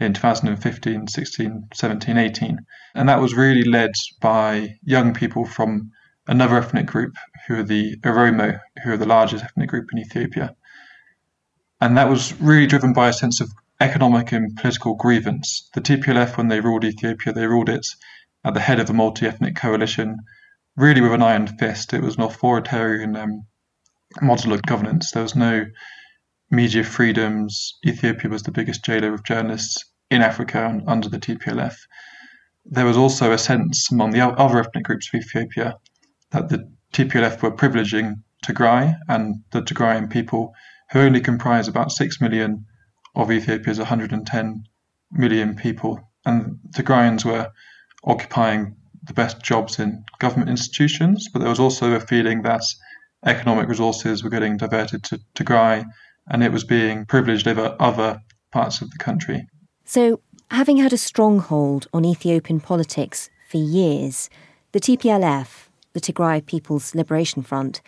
in 0.00 0.12
2015, 0.12 1.06
16, 1.06 1.68
17, 1.72 2.18
18. 2.18 2.58
And 2.94 3.08
that 3.08 3.20
was 3.20 3.34
really 3.34 3.64
led 3.64 3.92
by 4.20 4.76
young 4.82 5.14
people 5.14 5.44
from 5.44 5.92
another 6.26 6.56
ethnic 6.56 6.86
group, 6.86 7.14
who 7.46 7.56
are 7.56 7.64
the 7.64 7.96
Oromo, 7.98 8.60
who 8.82 8.92
are 8.92 8.96
the 8.96 9.06
largest 9.06 9.44
ethnic 9.44 9.68
group 9.68 9.88
in 9.92 9.98
Ethiopia. 9.98 10.54
And 11.80 11.96
that 11.96 12.08
was 12.08 12.32
really 12.40 12.66
driven 12.66 12.92
by 12.92 13.08
a 13.08 13.12
sense 13.12 13.40
of 13.40 13.50
economic 13.80 14.30
and 14.30 14.54
political 14.56 14.94
grievance. 14.94 15.68
The 15.74 15.80
TPLF, 15.80 16.36
when 16.36 16.48
they 16.48 16.60
ruled 16.60 16.84
Ethiopia, 16.84 17.32
they 17.32 17.46
ruled 17.46 17.68
it 17.68 17.86
at 18.44 18.54
the 18.54 18.60
head 18.60 18.78
of 18.78 18.88
a 18.88 18.92
multi 18.92 19.26
ethnic 19.26 19.56
coalition, 19.56 20.18
really 20.76 21.00
with 21.00 21.12
an 21.12 21.22
iron 21.22 21.46
fist. 21.46 21.92
It 21.92 22.02
was 22.02 22.16
an 22.16 22.22
authoritarian 22.22 23.16
um, 23.16 23.46
model 24.20 24.52
of 24.52 24.62
governance. 24.62 25.10
There 25.10 25.24
was 25.24 25.34
no 25.34 25.66
media 26.50 26.84
freedoms. 26.84 27.78
Ethiopia 27.84 28.30
was 28.30 28.44
the 28.44 28.52
biggest 28.52 28.84
jailer 28.84 29.14
of 29.14 29.24
journalists 29.24 29.84
in 30.10 30.22
Africa 30.22 30.80
under 30.86 31.08
the 31.08 31.18
TPLF. 31.18 31.76
There 32.64 32.86
was 32.86 32.96
also 32.96 33.32
a 33.32 33.38
sense 33.38 33.90
among 33.90 34.12
the 34.12 34.20
other 34.20 34.60
ethnic 34.60 34.84
groups 34.84 35.08
of 35.12 35.20
Ethiopia 35.20 35.78
that 36.32 36.48
the 36.48 36.70
TPLF 36.92 37.42
were 37.42 37.52
privileging 37.52 38.22
Tigray 38.44 38.96
and 39.08 39.42
the 39.52 39.62
Tigrayan 39.62 40.10
people, 40.10 40.54
who 40.90 41.00
only 41.00 41.20
comprise 41.20 41.68
about 41.68 41.92
6 41.92 42.20
million 42.20 42.66
of 43.14 43.30
Ethiopia's 43.30 43.78
110 43.78 44.64
million 45.12 45.54
people. 45.54 46.00
And 46.24 46.58
Tigrayans 46.74 47.24
were 47.24 47.50
occupying 48.04 48.76
the 49.04 49.12
best 49.14 49.42
jobs 49.42 49.78
in 49.78 50.04
government 50.18 50.50
institutions, 50.50 51.28
but 51.32 51.40
there 51.40 51.48
was 51.48 51.60
also 51.60 51.92
a 51.92 52.00
feeling 52.00 52.42
that 52.42 52.62
economic 53.24 53.68
resources 53.68 54.22
were 54.22 54.30
getting 54.30 54.56
diverted 54.56 55.04
to 55.04 55.20
Tigray 55.34 55.84
and 56.28 56.42
it 56.42 56.52
was 56.52 56.64
being 56.64 57.04
privileged 57.06 57.48
over 57.48 57.76
other 57.80 58.20
parts 58.52 58.80
of 58.80 58.90
the 58.90 58.98
country. 58.98 59.46
So, 59.84 60.20
having 60.50 60.76
had 60.76 60.92
a 60.92 60.98
stronghold 60.98 61.88
on 61.92 62.04
Ethiopian 62.04 62.60
politics 62.60 63.30
for 63.48 63.58
years, 63.58 64.30
the 64.72 64.80
TPLF, 64.80 65.68
the 65.92 66.00
Tigray 66.00 66.44
People's 66.44 66.94
Liberation 66.94 67.42
Front, 67.42 67.80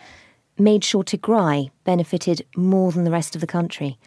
made 0.57 0.83
sure 0.83 1.03
Tigray 1.03 1.71
benefited 1.83 2.45
more 2.55 2.91
than 2.91 3.03
the 3.03 3.11
rest 3.11 3.35
of 3.35 3.41
the 3.41 3.47
country. 3.47 3.97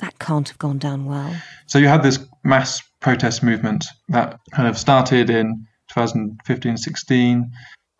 That 0.00 0.18
can't 0.18 0.48
have 0.48 0.58
gone 0.58 0.78
down 0.78 1.06
well. 1.06 1.34
So, 1.66 1.78
you 1.78 1.88
had 1.88 2.02
this 2.02 2.18
mass 2.44 2.82
protest 3.00 3.42
movement 3.42 3.84
that 4.08 4.38
kind 4.52 4.68
of 4.68 4.76
started 4.76 5.30
in 5.30 5.66
2015 5.88 6.76
16. 6.76 7.50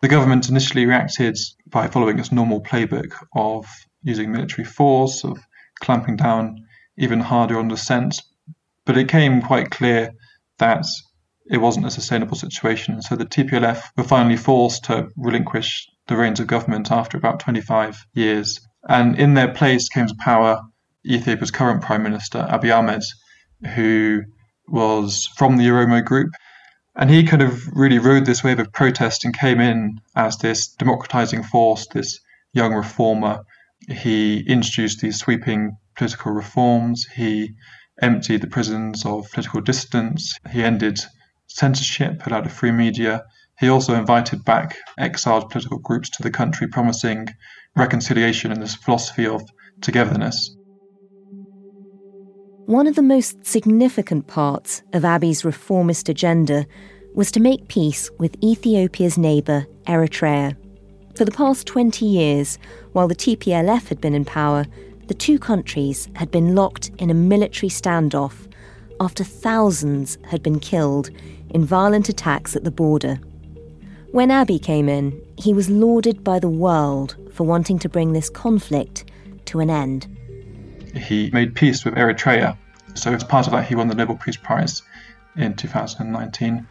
The 0.01 0.07
government 0.07 0.49
initially 0.49 0.85
reacted 0.85 1.37
by 1.67 1.87
following 1.87 2.19
its 2.19 2.31
normal 2.31 2.61
playbook 2.61 3.13
of 3.35 3.65
using 4.03 4.31
military 4.31 4.65
force, 4.65 5.23
of 5.23 5.39
clamping 5.79 6.17
down 6.17 6.63
even 6.97 7.19
harder 7.19 7.57
on 7.57 7.67
dissent, 7.67 8.21
but 8.85 8.97
it 8.97 9.09
came 9.09 9.41
quite 9.41 9.71
clear 9.71 10.11
that 10.59 10.85
it 11.49 11.57
wasn't 11.57 11.85
a 11.85 11.91
sustainable 11.91 12.35
situation. 12.35 13.01
So 13.01 13.15
the 13.15 13.25
TPLF 13.25 13.81
were 13.95 14.03
finally 14.03 14.37
forced 14.37 14.85
to 14.85 15.09
relinquish 15.15 15.87
the 16.07 16.17
reins 16.17 16.39
of 16.39 16.47
government 16.47 16.91
after 16.91 17.17
about 17.17 17.39
25 17.39 18.05
years. 18.13 18.59
And 18.87 19.17
in 19.19 19.33
their 19.33 19.53
place 19.53 19.89
came 19.89 20.07
to 20.07 20.15
power 20.15 20.61
Ethiopia's 21.05 21.51
current 21.51 21.81
Prime 21.81 22.03
Minister, 22.03 22.45
Abiy 22.49 22.75
Ahmed, 22.75 23.03
who 23.75 24.23
was 24.67 25.27
from 25.37 25.57
the 25.57 25.67
Oromo 25.67 26.03
group. 26.03 26.31
And 26.95 27.09
he 27.09 27.23
kind 27.23 27.41
of 27.41 27.67
really 27.67 27.99
rode 27.99 28.25
this 28.25 28.43
wave 28.43 28.59
of 28.59 28.73
protest 28.73 29.23
and 29.23 29.37
came 29.37 29.61
in 29.61 30.01
as 30.15 30.37
this 30.37 30.67
democratizing 30.67 31.43
force, 31.43 31.87
this 31.87 32.19
young 32.53 32.73
reformer. 32.73 33.43
He 33.87 34.39
introduced 34.39 34.99
these 34.99 35.19
sweeping 35.19 35.77
political 35.95 36.31
reforms. 36.31 37.05
He 37.05 37.53
emptied 38.01 38.41
the 38.41 38.47
prisons 38.47 39.05
of 39.05 39.29
political 39.31 39.61
dissidents. 39.61 40.37
He 40.51 40.63
ended 40.63 40.99
censorship, 41.57 42.25
allowed 42.25 42.45
a 42.45 42.49
free 42.49 42.71
media. 42.71 43.23
He 43.59 43.69
also 43.69 43.95
invited 43.95 44.45
back 44.45 44.77
exiled 44.99 45.49
political 45.49 45.79
groups 45.79 46.09
to 46.11 46.23
the 46.23 46.29
country, 46.29 46.67
promising 46.67 47.27
reconciliation 47.75 48.51
and 48.51 48.61
this 48.61 48.75
philosophy 48.75 49.25
of 49.25 49.41
togetherness. 49.81 50.55
One 52.67 52.85
of 52.85 52.95
the 52.95 53.01
most 53.01 53.45
significant 53.45 54.27
parts 54.27 54.83
of 54.93 55.03
Abiy's 55.03 55.45
reformist 55.45 56.09
agenda 56.09 56.65
was 57.15 57.31
to 57.31 57.39
make 57.39 57.69
peace 57.69 58.11
with 58.19 58.43
Ethiopia's 58.43 59.17
neighbour, 59.17 59.65
Eritrea. 59.87 60.55
For 61.15 61.25
the 61.25 61.31
past 61.31 61.65
20 61.65 62.05
years, 62.05 62.59
while 62.91 63.07
the 63.07 63.15
TPLF 63.15 63.87
had 63.87 63.99
been 63.99 64.13
in 64.13 64.25
power, 64.25 64.65
the 65.07 65.15
two 65.15 65.39
countries 65.39 66.09
had 66.15 66.29
been 66.29 66.53
locked 66.53 66.91
in 66.99 67.09
a 67.09 67.15
military 67.15 67.69
standoff 67.69 68.47
after 68.99 69.23
thousands 69.23 70.17
had 70.25 70.43
been 70.43 70.59
killed 70.59 71.09
in 71.49 71.65
violent 71.65 72.09
attacks 72.09 72.55
at 72.55 72.63
the 72.63 72.71
border. 72.71 73.15
When 74.11 74.29
Abiy 74.29 74.61
came 74.61 74.89
in, 74.89 75.21
he 75.37 75.53
was 75.53 75.69
lauded 75.69 76.23
by 76.23 76.39
the 76.39 76.49
world 76.49 77.15
for 77.31 77.45
wanting 77.45 77.79
to 77.79 77.89
bring 77.89 78.13
this 78.13 78.29
conflict 78.29 79.05
to 79.45 79.59
an 79.59 79.69
end. 79.69 80.07
He 80.95 81.29
made 81.31 81.55
peace 81.55 81.85
with 81.85 81.95
Eritrea, 81.95 82.57
so 82.95 83.13
as 83.13 83.23
part 83.23 83.45
of 83.45 83.53
that, 83.53 83.67
he 83.67 83.75
won 83.75 83.87
the 83.87 83.95
Nobel 83.95 84.17
Peace 84.17 84.37
Prize 84.37 84.81
in 85.35 85.53
2019. 85.55 86.67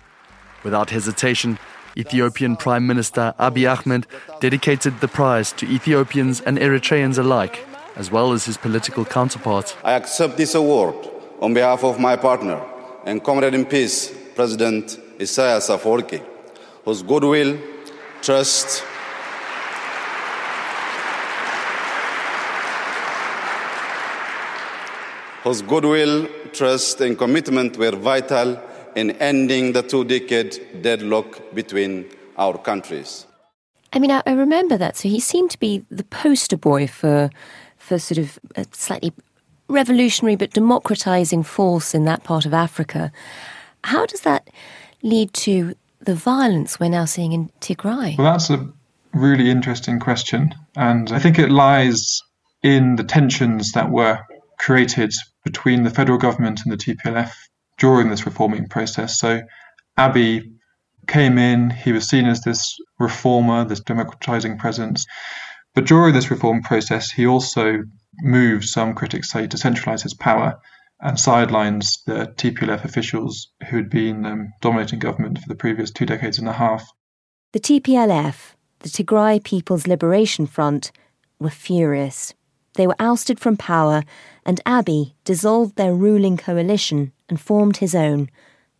Without 0.64 0.90
hesitation, 0.90 1.59
Ethiopian 1.97 2.56
Prime 2.56 2.87
Minister 2.87 3.35
Abiy 3.38 3.71
Ahmed 3.71 4.06
dedicated 4.40 5.00
the 5.00 5.09
prize 5.09 5.52
to 5.52 5.66
Ethiopians 5.66 6.40
and 6.40 6.59
Eritreans 6.59 7.18
alike 7.18 7.64
as 7.97 8.11
well 8.11 8.33
as 8.33 8.45
his 8.45 8.56
political 8.56 9.04
counterpart. 9.04 9.75
I 9.83 9.95
accept 9.95 10.37
this 10.37 10.54
award 10.54 10.95
on 11.40 11.54
behalf 11.54 11.83
of 11.83 11.99
my 11.99 12.14
partner 12.16 12.62
and 13.04 13.25
comrade 13.25 13.54
in 13.54 13.64
peace, 13.64 14.14
President 14.37 15.00
Isaias 15.19 15.71
Afwerki, 15.71 16.23
whose 16.85 17.02
goodwill, 17.02 17.59
trust, 18.21 18.85
whose 25.43 25.62
goodwill, 25.62 26.28
trust, 26.52 27.00
and 27.00 27.16
commitment 27.16 27.78
were 27.78 27.97
vital 27.97 28.61
in 28.95 29.12
ending 29.12 29.73
the 29.73 29.83
two 29.83 30.05
decade 30.05 30.83
deadlock 30.83 31.55
between 31.55 32.05
our 32.37 32.59
countries. 32.59 33.26
I 33.95 33.99
mean, 33.99 34.11
I, 34.11 34.23
I 34.26 34.33
remember 34.33 34.76
that. 34.76 34.99
So 34.99 35.09
he 35.09 35.21
seemed 35.21 35.50
to 35.52 35.59
be 35.59 35.83
the 35.90 36.05
poster 36.05 36.59
boy 36.59 36.87
for 36.87 37.31
for 37.78 37.99
sort 37.99 38.19
of 38.19 38.38
a 38.57 38.66
slightly 38.73 39.12
revolutionary 39.69 40.37
but 40.37 40.50
democratizing 40.52 41.43
force 41.43 41.95
in 41.95 42.05
that 42.05 42.25
part 42.25 42.45
of 42.45 42.52
Africa. 42.52 43.12
How 43.85 44.06
does 44.06 44.23
that 44.23 44.49
lead 45.02 45.33
to 45.35 45.75
the 46.00 46.14
violence 46.14 46.78
we're 46.78 46.88
now 46.88 47.04
seeing 47.04 47.33
in 47.33 47.50
Tigray? 47.61 48.18
Well, 48.18 48.33
that's 48.33 48.50
a 48.50 48.68
really 49.12 49.50
interesting 49.50 49.99
question. 49.99 50.54
And 50.76 51.11
I 51.11 51.18
think 51.18 51.38
it 51.38 51.50
lies 51.50 52.21
in 52.62 52.97
the 52.97 53.04
tensions 53.04 53.73
that 53.73 53.90
were 53.90 54.21
created 54.59 55.12
between 55.45 55.83
the 55.83 55.90
federal 55.90 56.18
government 56.18 56.61
and 56.64 56.73
the 56.73 56.76
TPLF 56.76 57.33
during 57.78 58.11
this 58.11 58.26
reforming 58.26 58.68
process. 58.68 59.18
So 59.18 59.42
Abiy 59.99 60.52
came 61.06 61.38
in, 61.38 61.71
he 61.71 61.92
was 61.92 62.09
seen 62.09 62.26
as 62.26 62.40
this 62.42 62.76
reformer, 62.99 63.64
this 63.64 63.80
democratizing 63.80 64.59
presence. 64.59 65.06
But 65.75 65.87
during 65.87 66.14
this 66.14 66.30
reform 66.30 66.62
process, 66.62 67.11
he 67.11 67.26
also 67.26 67.85
moved, 68.21 68.64
some 68.64 68.95
critics 68.95 69.30
say, 69.30 69.47
to 69.47 69.59
centralize 69.59 70.02
his 70.02 70.14
power 70.14 70.59
and 71.00 71.19
sidelines 71.19 72.03
the 72.07 72.33
TPLF 72.37 72.85
officials 72.85 73.53
who 73.69 73.76
had 73.76 73.91
been 73.91 74.25
um, 74.25 74.53
dominating 74.61 74.99
government 74.99 75.38
for 75.38 75.49
the 75.49 75.55
previous 75.55 75.91
two 75.91 76.07
decades 76.07 76.38
and 76.38 76.49
a 76.49 76.53
half. 76.53 76.88
The 77.53 77.61
TPLF, 77.61 78.55
the 78.81 78.88
Tigray 78.88 79.43
People's 79.43 79.87
Liberation 79.87 80.47
Front, 80.47 80.93
were 81.38 81.50
furious. 81.50 82.35
They 82.75 82.87
were 82.87 82.97
ousted 82.99 83.41
from 83.41 83.57
power, 83.57 84.03
and 84.45 84.61
Abiy 84.65 85.12
dissolved 85.25 85.76
their 85.76 85.95
ruling 85.95 86.37
coalition 86.37 87.12
and 87.29 87.41
formed 87.41 87.79
his 87.79 87.95
own 87.95 88.31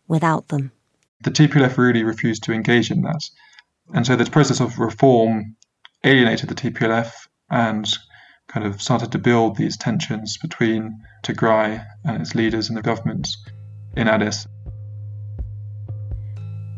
without 0.07 0.47
them. 0.47 0.71
The 1.23 1.31
TPLF 1.31 1.77
really 1.77 2.03
refused 2.03 2.43
to 2.43 2.53
engage 2.53 2.91
in 2.91 3.01
that. 3.01 3.29
And 3.93 4.05
so 4.05 4.15
this 4.15 4.29
process 4.29 4.59
of 4.59 4.79
reform 4.79 5.55
alienated 6.03 6.49
the 6.49 6.55
TPLF 6.55 7.11
and 7.49 7.91
kind 8.47 8.65
of 8.65 8.81
started 8.81 9.11
to 9.11 9.17
build 9.17 9.57
these 9.57 9.77
tensions 9.77 10.37
between 10.37 10.99
Tigray 11.23 11.85
and 12.05 12.21
its 12.21 12.35
leaders 12.35 12.69
and 12.69 12.77
the 12.77 12.81
government 12.81 13.27
in 13.95 14.07
Addis. 14.07 14.47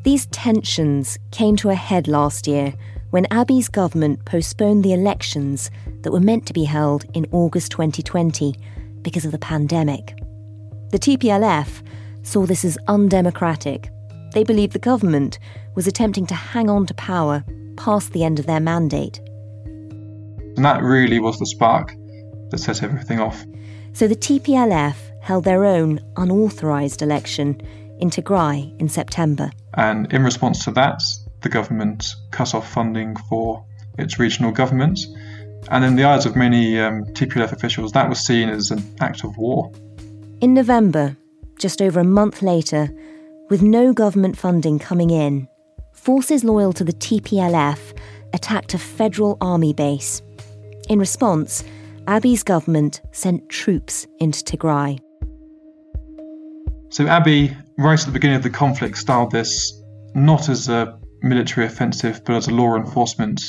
These 0.03 0.25
tensions 0.27 1.17
came 1.31 1.55
to 1.57 1.69
a 1.69 1.75
head 1.75 2.07
last 2.07 2.47
year 2.47 2.73
when 3.11 3.25
Abiy's 3.25 3.69
government 3.69 4.23
postponed 4.25 4.83
the 4.83 4.93
elections 4.93 5.69
that 6.01 6.11
were 6.11 6.19
meant 6.19 6.45
to 6.47 6.53
be 6.53 6.63
held 6.63 7.05
in 7.13 7.27
August 7.31 7.71
2020 7.71 8.55
because 9.01 9.25
of 9.25 9.31
the 9.31 9.39
pandemic. 9.39 10.15
The 10.91 10.99
TPLF 10.99 11.83
saw 12.23 12.45
this 12.45 12.65
as 12.65 12.77
undemocratic. 12.87 13.89
They 14.33 14.43
believed 14.43 14.73
the 14.73 14.79
government 14.79 15.39
was 15.75 15.87
attempting 15.87 16.25
to 16.27 16.35
hang 16.35 16.69
on 16.69 16.85
to 16.87 16.93
power 16.93 17.43
past 17.77 18.11
the 18.11 18.23
end 18.23 18.39
of 18.39 18.45
their 18.45 18.59
mandate. 18.59 19.19
And 20.59 20.65
that 20.65 20.83
really 20.83 21.19
was 21.19 21.39
the 21.39 21.45
spark 21.45 21.95
that 22.49 22.57
set 22.57 22.83
everything 22.83 23.21
off. 23.21 23.45
So 23.93 24.09
the 24.09 24.15
TPLF 24.15 24.97
held 25.21 25.45
their 25.45 25.63
own 25.63 26.01
unauthorised 26.17 27.01
election 27.01 27.61
in 27.99 28.09
Tigray 28.09 28.77
in 28.77 28.89
September. 28.89 29.51
And 29.75 30.11
in 30.11 30.21
response 30.21 30.65
to 30.65 30.71
that, 30.71 31.01
the 31.43 31.47
government 31.47 32.13
cut 32.31 32.53
off 32.53 32.69
funding 32.69 33.15
for 33.29 33.63
its 33.97 34.19
regional 34.19 34.51
governments. 34.51 35.07
And 35.71 35.85
in 35.85 35.95
the 35.95 36.03
eyes 36.03 36.25
of 36.25 36.35
many 36.35 36.77
um, 36.77 37.05
TPLF 37.05 37.53
officials, 37.53 37.93
that 37.93 38.09
was 38.09 38.19
seen 38.19 38.49
as 38.49 38.69
an 38.69 38.83
act 38.99 39.23
of 39.23 39.37
war. 39.37 39.71
In 40.41 40.53
November, 40.53 41.15
just 41.57 41.81
over 41.81 42.01
a 42.01 42.03
month 42.03 42.41
later, 42.41 42.89
with 43.49 43.61
no 43.61 43.93
government 43.93 44.37
funding 44.37 44.77
coming 44.77 45.09
in, 45.09 45.47
forces 45.93 46.43
loyal 46.43 46.73
to 46.73 46.83
the 46.83 46.91
TPLF 46.91 47.97
attacked 48.33 48.73
a 48.73 48.77
federal 48.77 49.37
army 49.39 49.71
base. 49.71 50.21
In 50.89 50.97
response, 50.97 51.63
Abiy's 52.07 52.41
government 52.41 53.01
sent 53.11 53.47
troops 53.47 54.07
into 54.19 54.43
Tigray. 54.43 54.99
So 56.89 57.05
Abiy, 57.05 57.55
right 57.77 57.99
at 57.99 58.05
the 58.07 58.11
beginning 58.11 58.37
of 58.37 58.43
the 58.43 58.49
conflict, 58.49 58.97
styled 58.97 59.29
this 59.29 59.71
not 60.15 60.49
as 60.49 60.67
a 60.67 60.97
military 61.21 61.67
offensive, 61.67 62.21
but 62.25 62.35
as 62.35 62.47
a 62.47 62.51
law 62.51 62.75
enforcement 62.75 63.39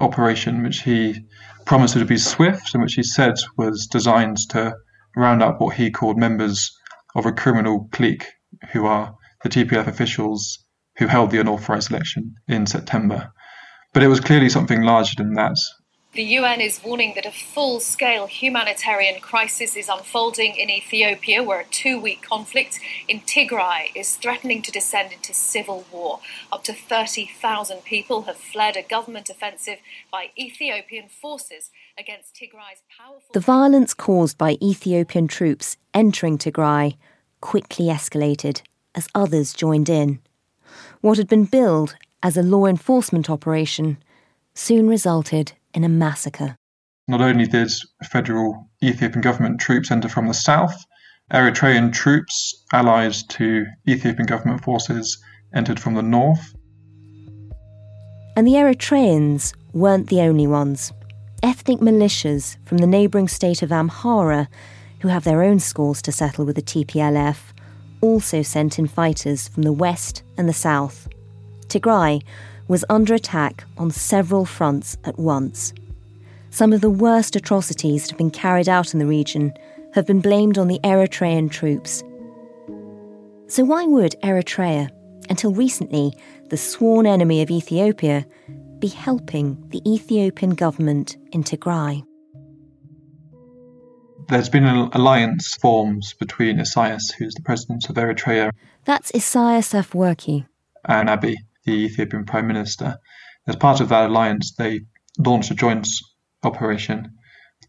operation, 0.00 0.64
which 0.64 0.82
he 0.82 1.24
promised 1.64 1.94
would 1.94 2.08
be 2.08 2.18
swift 2.18 2.74
and 2.74 2.82
which 2.82 2.94
he 2.94 3.04
said 3.04 3.34
was 3.56 3.86
designed 3.86 4.38
to 4.48 4.74
round 5.16 5.44
up 5.44 5.60
what 5.60 5.76
he 5.76 5.92
called 5.92 6.18
members 6.18 6.76
of 7.14 7.24
a 7.24 7.32
criminal 7.32 7.88
clique, 7.92 8.26
who 8.72 8.86
are 8.86 9.14
the 9.44 9.48
TPLF 9.48 9.86
officials 9.86 10.64
who 10.96 11.06
held 11.06 11.30
the 11.30 11.40
unauthorized 11.40 11.92
election 11.92 12.34
in 12.48 12.66
September. 12.66 13.32
But 13.92 14.02
it 14.02 14.08
was 14.08 14.18
clearly 14.18 14.48
something 14.48 14.82
larger 14.82 15.14
than 15.16 15.34
that. 15.34 15.56
The 16.12 16.24
UN 16.24 16.60
is 16.60 16.82
warning 16.82 17.12
that 17.14 17.24
a 17.24 17.30
full 17.30 17.78
scale 17.78 18.26
humanitarian 18.26 19.20
crisis 19.20 19.76
is 19.76 19.88
unfolding 19.88 20.56
in 20.56 20.68
Ethiopia, 20.68 21.40
where 21.40 21.60
a 21.60 21.64
two 21.64 22.00
week 22.00 22.20
conflict 22.22 22.80
in 23.06 23.20
Tigray 23.20 23.90
is 23.94 24.16
threatening 24.16 24.60
to 24.62 24.72
descend 24.72 25.12
into 25.12 25.32
civil 25.32 25.84
war. 25.92 26.18
Up 26.50 26.64
to 26.64 26.72
30,000 26.72 27.84
people 27.84 28.22
have 28.22 28.36
fled 28.36 28.76
a 28.76 28.82
government 28.82 29.30
offensive 29.30 29.78
by 30.10 30.30
Ethiopian 30.36 31.08
forces 31.08 31.70
against 31.96 32.34
Tigray's 32.34 32.82
powerful. 32.98 33.30
The 33.32 33.38
violence 33.38 33.94
caused 33.94 34.36
by 34.36 34.58
Ethiopian 34.60 35.28
troops 35.28 35.76
entering 35.94 36.38
Tigray 36.38 36.96
quickly 37.40 37.86
escalated 37.86 38.62
as 38.96 39.06
others 39.14 39.52
joined 39.52 39.88
in. 39.88 40.18
What 41.02 41.18
had 41.18 41.28
been 41.28 41.44
billed 41.44 41.94
as 42.20 42.36
a 42.36 42.42
law 42.42 42.66
enforcement 42.66 43.30
operation 43.30 43.98
soon 44.54 44.88
resulted 44.88 45.52
in 45.74 45.84
a 45.84 45.88
massacre. 45.88 46.56
Not 47.08 47.20
only 47.20 47.46
did 47.46 47.72
federal 48.04 48.70
Ethiopian 48.82 49.20
government 49.20 49.60
troops 49.60 49.90
enter 49.90 50.08
from 50.08 50.28
the 50.28 50.34
south, 50.34 50.84
Eritrean 51.32 51.92
troops 51.92 52.64
allied 52.72 53.14
to 53.30 53.66
Ethiopian 53.88 54.26
government 54.26 54.62
forces 54.62 55.18
entered 55.54 55.80
from 55.80 55.94
the 55.94 56.02
north. 56.02 56.54
And 58.36 58.46
the 58.46 58.52
Eritreans 58.52 59.52
weren't 59.72 60.08
the 60.08 60.20
only 60.20 60.46
ones. 60.46 60.92
Ethnic 61.42 61.78
militias 61.78 62.56
from 62.64 62.78
the 62.78 62.86
neighbouring 62.86 63.28
state 63.28 63.62
of 63.62 63.70
Amhara, 63.70 64.48
who 65.00 65.08
have 65.08 65.24
their 65.24 65.42
own 65.42 65.58
scores 65.58 66.02
to 66.02 66.12
settle 66.12 66.44
with 66.44 66.56
the 66.56 66.62
TPLF, 66.62 67.38
also 68.00 68.42
sent 68.42 68.78
in 68.78 68.86
fighters 68.86 69.48
from 69.48 69.62
the 69.62 69.72
west 69.72 70.22
and 70.36 70.48
the 70.48 70.52
south. 70.52 71.08
Tigray 71.68 72.22
was 72.70 72.84
under 72.88 73.14
attack 73.14 73.64
on 73.78 73.90
several 73.90 74.44
fronts 74.44 74.96
at 75.04 75.18
once. 75.18 75.74
Some 76.50 76.72
of 76.72 76.80
the 76.80 76.88
worst 76.88 77.34
atrocities 77.34 78.04
that 78.04 78.12
have 78.12 78.18
been 78.18 78.30
carried 78.30 78.68
out 78.68 78.92
in 78.92 79.00
the 79.00 79.06
region 79.06 79.52
have 79.92 80.06
been 80.06 80.20
blamed 80.20 80.56
on 80.56 80.68
the 80.68 80.78
Eritrean 80.84 81.50
troops. 81.50 82.04
So, 83.48 83.64
why 83.64 83.86
would 83.86 84.14
Eritrea, 84.22 84.88
until 85.28 85.52
recently 85.52 86.12
the 86.48 86.56
sworn 86.56 87.06
enemy 87.06 87.42
of 87.42 87.50
Ethiopia, 87.50 88.24
be 88.78 88.86
helping 88.86 89.68
the 89.70 89.82
Ethiopian 89.84 90.54
government 90.54 91.16
in 91.32 91.42
Tigray? 91.42 92.04
There's 94.28 94.48
been 94.48 94.64
an 94.64 94.90
alliance 94.92 95.54
formed 95.56 96.04
between 96.20 96.60
Isaias, 96.60 97.10
who's 97.10 97.34
the 97.34 97.42
president 97.42 97.90
of 97.90 97.96
Eritrea, 97.96 98.52
That's 98.84 99.10
Isaias 99.12 99.72
Afwerki. 99.72 100.46
and 100.84 101.08
Abiy, 101.08 101.34
the 101.64 101.72
Ethiopian 101.72 102.24
Prime 102.24 102.46
Minister. 102.46 102.98
As 103.46 103.56
part 103.56 103.80
of 103.80 103.88
that 103.88 104.10
alliance, 104.10 104.54
they 104.56 104.80
launched 105.18 105.50
a 105.50 105.54
joint 105.54 105.88
operation. 106.42 107.16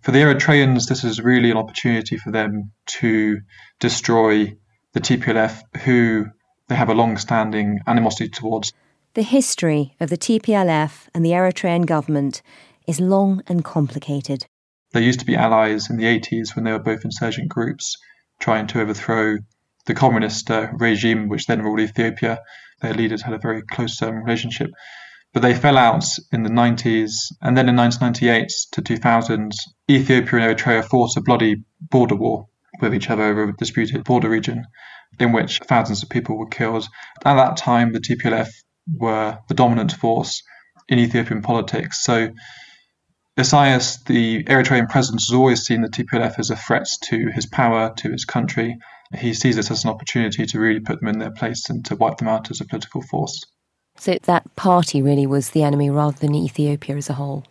For 0.01 0.11
the 0.11 0.19
Eritreans, 0.19 0.87
this 0.87 1.03
is 1.03 1.21
really 1.21 1.51
an 1.51 1.57
opportunity 1.57 2.17
for 2.17 2.31
them 2.31 2.71
to 2.99 3.39
destroy 3.79 4.55
the 4.93 4.99
TPLF, 4.99 5.61
who 5.83 6.25
they 6.67 6.75
have 6.75 6.89
a 6.89 6.93
long 6.93 7.17
standing 7.17 7.79
animosity 7.87 8.29
towards. 8.29 8.73
The 9.13 9.23
history 9.23 9.95
of 9.99 10.09
the 10.09 10.17
TPLF 10.17 11.07
and 11.13 11.25
the 11.25 11.31
Eritrean 11.31 11.85
government 11.85 12.41
is 12.87 12.99
long 12.99 13.43
and 13.47 13.63
complicated. 13.63 14.45
They 14.93 15.03
used 15.03 15.19
to 15.19 15.25
be 15.25 15.35
allies 15.35 15.89
in 15.89 15.97
the 15.97 16.05
80s 16.05 16.55
when 16.55 16.65
they 16.65 16.71
were 16.71 16.79
both 16.79 17.05
insurgent 17.05 17.49
groups 17.49 17.97
trying 18.39 18.67
to 18.67 18.81
overthrow 18.81 19.37
the 19.85 19.93
communist 19.93 20.49
uh, 20.51 20.67
regime 20.73 21.27
which 21.27 21.45
then 21.45 21.61
ruled 21.61 21.79
Ethiopia. 21.79 22.39
Their 22.81 22.93
leaders 22.93 23.21
had 23.21 23.33
a 23.33 23.39
very 23.39 23.61
close 23.61 24.01
um, 24.01 24.15
relationship. 24.15 24.71
But 25.33 25.41
they 25.43 25.53
fell 25.53 25.77
out 25.77 26.03
in 26.33 26.43
the 26.43 26.49
90s, 26.49 27.31
and 27.41 27.55
then 27.57 27.69
in 27.69 27.75
1998 27.77 28.51
to 28.73 28.81
2000, 28.81 29.51
Ethiopia 29.89 30.39
and 30.39 30.59
Eritrea 30.59 30.83
fought 30.83 31.15
a 31.15 31.21
bloody 31.21 31.63
border 31.79 32.15
war 32.15 32.47
with 32.81 32.93
each 32.93 33.09
other 33.09 33.23
over 33.23 33.43
a 33.43 33.53
disputed 33.55 34.03
border 34.03 34.29
region 34.29 34.65
in 35.19 35.31
which 35.31 35.59
thousands 35.59 36.03
of 36.03 36.09
people 36.09 36.37
were 36.37 36.47
killed. 36.47 36.87
At 37.23 37.35
that 37.35 37.57
time, 37.57 37.93
the 37.93 37.99
TPLF 37.99 38.49
were 38.93 39.37
the 39.47 39.53
dominant 39.53 39.93
force 39.93 40.43
in 40.89 40.99
Ethiopian 40.99 41.41
politics. 41.41 42.03
So 42.03 42.29
Isaias, 43.39 44.03
the 44.03 44.43
Eritrean 44.43 44.89
president, 44.89 45.21
has 45.21 45.35
always 45.35 45.61
seen 45.61 45.81
the 45.81 45.89
TPLF 45.89 46.39
as 46.39 46.49
a 46.49 46.55
threat 46.55 46.87
to 47.03 47.29
his 47.33 47.45
power, 47.45 47.93
to 47.97 48.11
his 48.11 48.25
country. 48.25 48.77
He 49.17 49.33
sees 49.33 49.55
this 49.57 49.71
as 49.71 49.83
an 49.83 49.89
opportunity 49.89 50.45
to 50.45 50.59
really 50.59 50.79
put 50.79 50.99
them 50.99 51.09
in 51.09 51.19
their 51.19 51.31
place 51.31 51.69
and 51.69 51.83
to 51.85 51.95
wipe 51.95 52.17
them 52.17 52.27
out 52.27 52.49
as 52.49 52.61
a 52.61 52.65
political 52.65 53.01
force. 53.01 53.43
So 53.97 54.17
that 54.23 54.55
party 54.55 55.01
really 55.01 55.25
was 55.27 55.49
the 55.49 55.63
enemy 55.63 55.89
rather 55.89 56.17
than 56.17 56.33
Ethiopia 56.33 56.95
as 56.95 57.09
a 57.09 57.13
whole. 57.13 57.45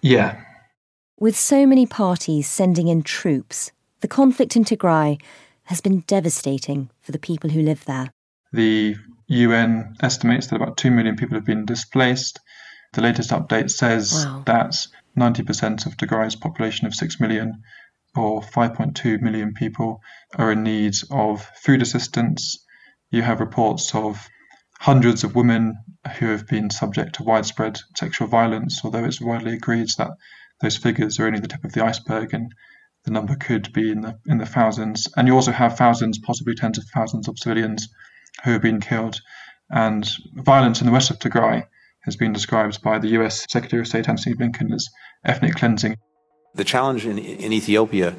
Yeah. 0.00 0.40
With 1.18 1.36
so 1.36 1.66
many 1.66 1.86
parties 1.86 2.46
sending 2.46 2.88
in 2.88 3.02
troops, 3.02 3.72
the 4.00 4.08
conflict 4.08 4.54
in 4.54 4.64
Tigray 4.64 5.20
has 5.64 5.80
been 5.80 6.00
devastating 6.06 6.90
for 7.02 7.12
the 7.12 7.18
people 7.18 7.50
who 7.50 7.62
live 7.62 7.84
there. 7.86 8.10
The 8.52 8.96
UN 9.26 9.96
estimates 10.00 10.46
that 10.46 10.56
about 10.56 10.76
2 10.76 10.90
million 10.90 11.16
people 11.16 11.34
have 11.36 11.44
been 11.44 11.64
displaced. 11.66 12.38
The 12.92 13.02
latest 13.02 13.30
update 13.30 13.70
says 13.70 14.24
Wow. 14.24 14.42
that 14.46 14.76
90% 15.18 15.86
of 15.86 15.96
Tigray's 15.96 16.36
population 16.36 16.86
of 16.86 16.94
6 16.94 17.18
million 17.20 17.62
or 18.16 18.42
5.2 18.42 19.20
million 19.20 19.52
people, 19.54 20.00
are 20.34 20.52
in 20.52 20.62
need 20.62 20.96
of 21.10 21.44
food 21.56 21.82
assistance. 21.82 22.64
You 23.10 23.22
have 23.22 23.40
reports 23.40 23.94
of 23.94 24.28
hundreds 24.78 25.24
of 25.24 25.34
women 25.34 25.74
who 26.18 26.26
have 26.26 26.46
been 26.46 26.70
subject 26.70 27.16
to 27.16 27.22
widespread 27.22 27.78
sexual 27.96 28.28
violence, 28.28 28.80
although 28.84 29.04
it's 29.04 29.20
widely 29.20 29.54
agreed 29.54 29.88
that 29.98 30.10
those 30.60 30.76
figures 30.76 31.18
are 31.18 31.26
only 31.26 31.40
the 31.40 31.48
tip 31.48 31.64
of 31.64 31.72
the 31.72 31.84
iceberg 31.84 32.32
and 32.34 32.52
the 33.04 33.10
number 33.10 33.36
could 33.36 33.72
be 33.72 33.90
in 33.90 34.00
the 34.00 34.18
in 34.26 34.38
the 34.38 34.46
thousands. 34.46 35.08
And 35.16 35.28
you 35.28 35.34
also 35.34 35.52
have 35.52 35.76
thousands, 35.76 36.18
possibly 36.18 36.54
tens 36.54 36.78
of 36.78 36.84
thousands 36.92 37.28
of 37.28 37.38
civilians 37.38 37.88
who 38.44 38.52
have 38.52 38.62
been 38.62 38.80
killed. 38.80 39.20
And 39.70 40.08
violence 40.34 40.80
in 40.80 40.86
the 40.86 40.92
west 40.92 41.10
of 41.10 41.18
Tigray 41.18 41.64
has 42.02 42.16
been 42.16 42.32
described 42.32 42.82
by 42.82 42.98
the 42.98 43.08
US 43.20 43.46
Secretary 43.50 43.80
of 43.80 43.88
State 43.88 44.08
Antony 44.08 44.34
Blinken 44.34 44.72
as 44.72 44.88
ethnic 45.24 45.54
cleansing. 45.54 45.96
The 46.56 46.64
challenge 46.64 47.04
in, 47.04 47.18
in 47.18 47.52
Ethiopia 47.52 48.16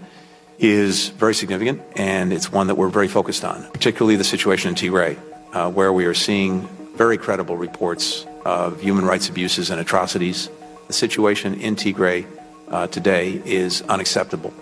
is 0.60 1.10
very 1.10 1.34
significant, 1.34 1.82
and 1.96 2.32
it's 2.32 2.52
one 2.52 2.68
that 2.68 2.76
we're 2.76 2.90
very 2.90 3.08
focused 3.08 3.44
on, 3.44 3.70
particularly 3.72 4.16
the 4.16 4.24
situation 4.24 4.70
in 4.70 4.76
Tigray, 4.76 5.18
uh, 5.54 5.72
where 5.72 5.92
we 5.92 6.06
are 6.06 6.14
seeing 6.14 6.68
very 6.96 7.18
credible 7.18 7.58
reports 7.58 8.26
of 8.46 8.80
human 8.82 9.06
rights 9.06 9.30
abuses 9.30 9.70
and 9.70 9.80
atrocities. 9.80 10.50
The 10.88 10.94
situation 10.94 11.56
in 11.62 11.76
Tigray 11.76 12.26
uh, 12.70 12.88
today 12.88 13.42
is 13.46 13.82
unacceptable 13.84 14.54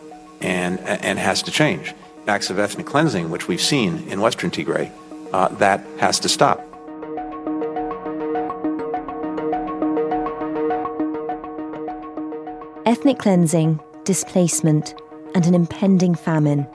and, 0.41 0.79
and 0.79 1.19
has 1.19 1.43
to 1.43 1.51
change. 1.51 1.93
Acts 2.27 2.49
of 2.49 2.59
ethnic 2.59 2.85
cleansing, 2.85 3.29
which 3.29 3.47
we've 3.47 3.61
seen 3.61 4.07
in 4.07 4.21
western 4.21 4.51
Tigray, 4.51 4.91
uh, 5.33 5.49
that 5.49 5.85
has 5.99 6.19
to 6.21 6.29
stop. 6.29 6.61
Ethnic 13.05 13.19
cleansing, 13.19 13.79
displacement, 14.03 14.95
and 15.35 15.45
an 15.45 15.53
impending 15.53 16.15
famine. 16.15 16.65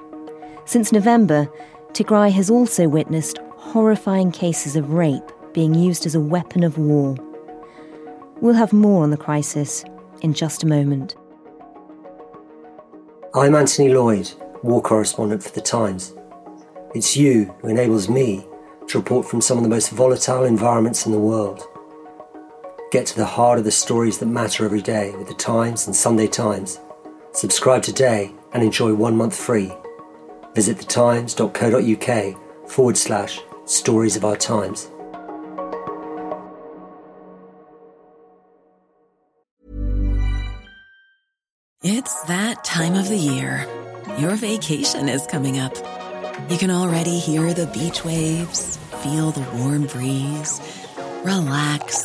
Since 0.64 0.92
November, 0.92 1.48
Tigray 1.92 2.30
has 2.30 2.48
also 2.48 2.86
witnessed 2.86 3.38
horrifying 3.56 4.30
cases 4.30 4.76
of 4.76 4.92
rape 4.92 5.28
being 5.52 5.74
used 5.74 6.06
as 6.06 6.14
a 6.14 6.20
weapon 6.20 6.62
of 6.62 6.78
war. 6.78 7.16
We'll 8.40 8.54
have 8.54 8.72
more 8.72 9.02
on 9.02 9.10
the 9.10 9.16
crisis 9.16 9.84
in 10.20 10.32
just 10.32 10.62
a 10.62 10.68
moment. 10.68 11.16
I'm 13.34 13.56
Anthony 13.56 13.92
Lloyd, 13.92 14.30
war 14.62 14.80
correspondent 14.80 15.42
for 15.42 15.50
The 15.50 15.60
Times. 15.60 16.14
It's 16.94 17.16
you 17.16 17.52
who 17.60 17.70
enables 17.70 18.08
me 18.08 18.46
to 18.86 18.98
report 18.98 19.26
from 19.26 19.40
some 19.40 19.56
of 19.58 19.64
the 19.64 19.68
most 19.68 19.90
volatile 19.90 20.44
environments 20.44 21.06
in 21.06 21.10
the 21.10 21.18
world. 21.18 21.64
Get 22.90 23.06
to 23.06 23.16
the 23.16 23.24
heart 23.24 23.58
of 23.60 23.64
the 23.64 23.70
stories 23.70 24.18
that 24.18 24.26
matter 24.26 24.64
every 24.64 24.82
day 24.82 25.14
with 25.14 25.28
The 25.28 25.34
Times 25.34 25.86
and 25.86 25.94
Sunday 25.94 26.26
Times. 26.26 26.80
Subscribe 27.32 27.84
today 27.84 28.34
and 28.52 28.64
enjoy 28.64 28.92
one 28.94 29.16
month 29.16 29.36
free. 29.36 29.72
Visit 30.56 30.78
thetimes.co.uk 30.78 32.68
forward 32.68 32.96
slash 32.96 33.38
stories 33.64 34.16
of 34.16 34.24
our 34.24 34.36
times. 34.36 34.90
It's 41.84 42.22
that 42.24 42.64
time 42.64 42.94
of 42.96 43.08
the 43.08 43.16
year. 43.16 43.68
Your 44.18 44.34
vacation 44.34 45.08
is 45.08 45.24
coming 45.28 45.60
up. 45.60 45.76
You 46.50 46.58
can 46.58 46.72
already 46.72 47.20
hear 47.20 47.54
the 47.54 47.68
beach 47.68 48.04
waves, 48.04 48.78
feel 49.04 49.30
the 49.30 49.48
warm 49.56 49.86
breeze, 49.86 50.60
relax, 51.22 52.04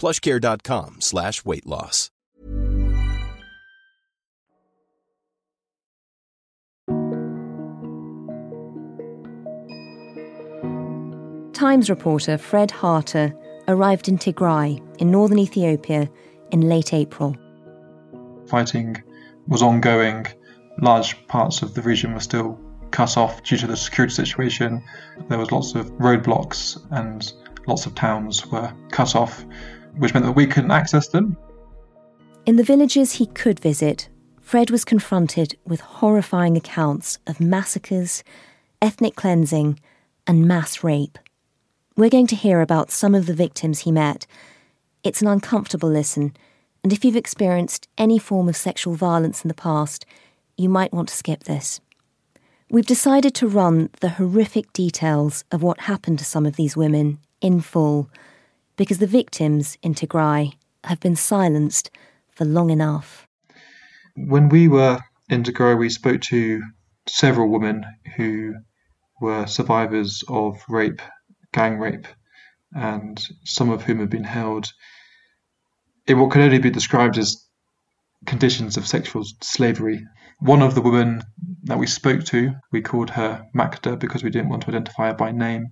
plushcare.com 0.00 0.96
slash 1.00 1.44
weight 1.44 1.66
loss. 1.66 2.10
Times 11.52 11.90
reporter 11.90 12.38
Fred 12.38 12.70
Harter 12.70 13.34
arrived 13.68 14.08
in 14.08 14.16
Tigray 14.16 14.80
in 14.98 15.10
northern 15.10 15.38
Ethiopia 15.38 16.08
in 16.50 16.62
late 16.62 16.94
April. 16.94 17.36
Fighting 18.48 19.02
was 19.46 19.62
ongoing. 19.62 20.26
Large 20.80 21.26
parts 21.26 21.60
of 21.60 21.74
the 21.74 21.82
region 21.82 22.14
were 22.14 22.20
still 22.20 22.58
cut 22.92 23.18
off 23.18 23.42
due 23.42 23.58
to 23.58 23.66
the 23.66 23.76
security 23.76 24.14
situation. 24.14 24.82
There 25.28 25.36
was 25.36 25.52
lots 25.52 25.74
of 25.74 25.90
roadblocks 25.98 26.78
and 26.90 27.30
lots 27.66 27.84
of 27.84 27.94
towns 27.94 28.46
were 28.46 28.72
cut 28.90 29.14
off, 29.14 29.44
which 30.00 30.14
meant 30.14 30.26
that 30.26 30.32
we 30.32 30.46
couldn't 30.46 30.70
access 30.70 31.08
them. 31.08 31.36
In 32.46 32.56
the 32.56 32.64
villages 32.64 33.12
he 33.12 33.26
could 33.26 33.60
visit, 33.60 34.08
Fred 34.40 34.70
was 34.70 34.84
confronted 34.84 35.56
with 35.64 35.80
horrifying 35.80 36.56
accounts 36.56 37.18
of 37.26 37.40
massacres, 37.40 38.24
ethnic 38.82 39.14
cleansing, 39.14 39.78
and 40.26 40.48
mass 40.48 40.82
rape. 40.82 41.18
We're 41.96 42.10
going 42.10 42.26
to 42.28 42.36
hear 42.36 42.60
about 42.60 42.90
some 42.90 43.14
of 43.14 43.26
the 43.26 43.34
victims 43.34 43.80
he 43.80 43.92
met. 43.92 44.26
It's 45.04 45.20
an 45.20 45.28
uncomfortable 45.28 45.88
listen, 45.88 46.34
and 46.82 46.92
if 46.92 47.04
you've 47.04 47.14
experienced 47.14 47.88
any 47.98 48.18
form 48.18 48.48
of 48.48 48.56
sexual 48.56 48.94
violence 48.94 49.44
in 49.44 49.48
the 49.48 49.54
past, 49.54 50.06
you 50.56 50.68
might 50.68 50.92
want 50.92 51.10
to 51.10 51.14
skip 51.14 51.44
this. 51.44 51.80
We've 52.70 52.86
decided 52.86 53.34
to 53.34 53.48
run 53.48 53.90
the 54.00 54.10
horrific 54.10 54.72
details 54.72 55.44
of 55.52 55.62
what 55.62 55.82
happened 55.82 56.18
to 56.20 56.24
some 56.24 56.46
of 56.46 56.56
these 56.56 56.76
women 56.76 57.18
in 57.40 57.60
full, 57.60 58.08
because 58.80 58.96
the 58.96 59.06
victims 59.06 59.76
in 59.82 59.92
Tigray 59.92 60.54
have 60.84 60.98
been 61.00 61.14
silenced 61.14 61.90
for 62.30 62.46
long 62.46 62.70
enough. 62.70 63.28
When 64.16 64.48
we 64.48 64.68
were 64.68 65.00
in 65.28 65.42
Tigray, 65.42 65.78
we 65.78 65.90
spoke 65.90 66.22
to 66.22 66.62
several 67.06 67.50
women 67.50 67.84
who 68.16 68.54
were 69.20 69.46
survivors 69.46 70.24
of 70.28 70.62
rape 70.66 71.02
gang 71.52 71.78
rape, 71.78 72.06
and 72.72 73.22
some 73.44 73.68
of 73.68 73.82
whom 73.82 73.98
have 73.98 74.08
been 74.08 74.24
held 74.24 74.72
in 76.06 76.18
what 76.18 76.30
could 76.30 76.40
only 76.40 76.58
be 76.58 76.70
described 76.70 77.18
as 77.18 77.36
conditions 78.24 78.78
of 78.78 78.86
sexual 78.86 79.24
slavery. 79.42 80.02
One 80.38 80.62
of 80.62 80.74
the 80.74 80.80
women 80.80 81.22
that 81.64 81.78
we 81.78 81.86
spoke 81.86 82.24
to, 82.24 82.52
we 82.72 82.80
called 82.80 83.10
her 83.10 83.44
Makda 83.54 83.98
because 83.98 84.24
we 84.24 84.30
didn't 84.30 84.48
want 84.48 84.62
to 84.62 84.68
identify 84.68 85.08
her 85.08 85.14
by 85.14 85.32
name. 85.32 85.66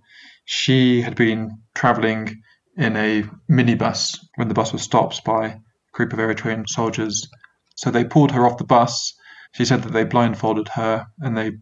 She 0.44 1.01
had 1.01 1.14
been 1.14 1.62
traveling 1.75 2.42
in 2.78 2.96
a 2.96 3.24
minibus 3.50 4.18
when 4.36 4.48
the 4.48 4.54
bus 4.54 4.72
was 4.72 4.82
stopped 4.82 5.24
by 5.24 5.46
a 5.46 5.56
group 5.92 6.12
of 6.12 6.20
Eritrean 6.20 6.66
soldiers. 6.66 7.28
So 7.74 7.90
they 7.90 8.04
pulled 8.04 8.32
her 8.32 8.46
off 8.46 8.56
the 8.56 8.64
bus. 8.64 9.14
She 9.52 9.64
said 9.64 9.82
that 9.82 9.92
they 9.92 10.04
blindfolded 10.04 10.68
her 10.68 11.08
and 11.18 11.36
they 11.36 11.52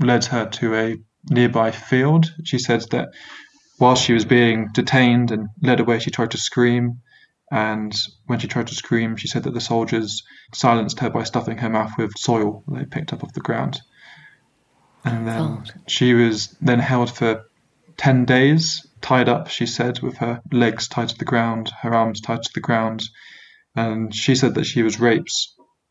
led 0.00 0.24
her 0.26 0.46
to 0.46 0.74
a 0.74 0.96
nearby 1.30 1.70
field. 1.70 2.34
She 2.44 2.58
said 2.58 2.82
that 2.90 3.10
while 3.78 3.94
she 3.94 4.12
was 4.12 4.24
being 4.24 4.68
detained 4.74 5.30
and 5.30 5.48
led 5.62 5.80
away, 5.80 6.00
she 6.00 6.10
tried 6.10 6.32
to 6.32 6.38
scream, 6.38 7.00
And 7.50 7.94
when 8.26 8.38
she 8.38 8.48
tried 8.48 8.68
to 8.68 8.74
scream, 8.74 9.16
she 9.16 9.28
said 9.28 9.44
that 9.44 9.54
the 9.54 9.60
soldiers 9.60 10.22
silenced 10.52 11.00
her 11.00 11.10
by 11.10 11.24
stuffing 11.24 11.58
her 11.58 11.70
mouth 11.70 11.92
with 11.96 12.12
soil 12.16 12.62
they 12.68 12.84
picked 12.84 13.12
up 13.12 13.24
off 13.24 13.32
the 13.32 13.40
ground. 13.40 13.80
And 15.04 15.26
then 15.26 15.64
she 15.86 16.14
was 16.14 16.48
then 16.60 16.78
held 16.78 17.10
for 17.10 17.44
10 18.00 18.24
days, 18.24 18.86
tied 19.02 19.28
up, 19.28 19.48
she 19.48 19.66
said, 19.66 20.00
with 20.00 20.16
her 20.16 20.40
legs 20.50 20.88
tied 20.88 21.10
to 21.10 21.18
the 21.18 21.24
ground, 21.26 21.70
her 21.82 21.92
arms 21.92 22.22
tied 22.22 22.42
to 22.42 22.50
the 22.54 22.60
ground. 22.60 23.02
And 23.76 24.14
she 24.14 24.34
said 24.34 24.54
that 24.54 24.64
she 24.64 24.82
was 24.82 24.98
raped 24.98 25.30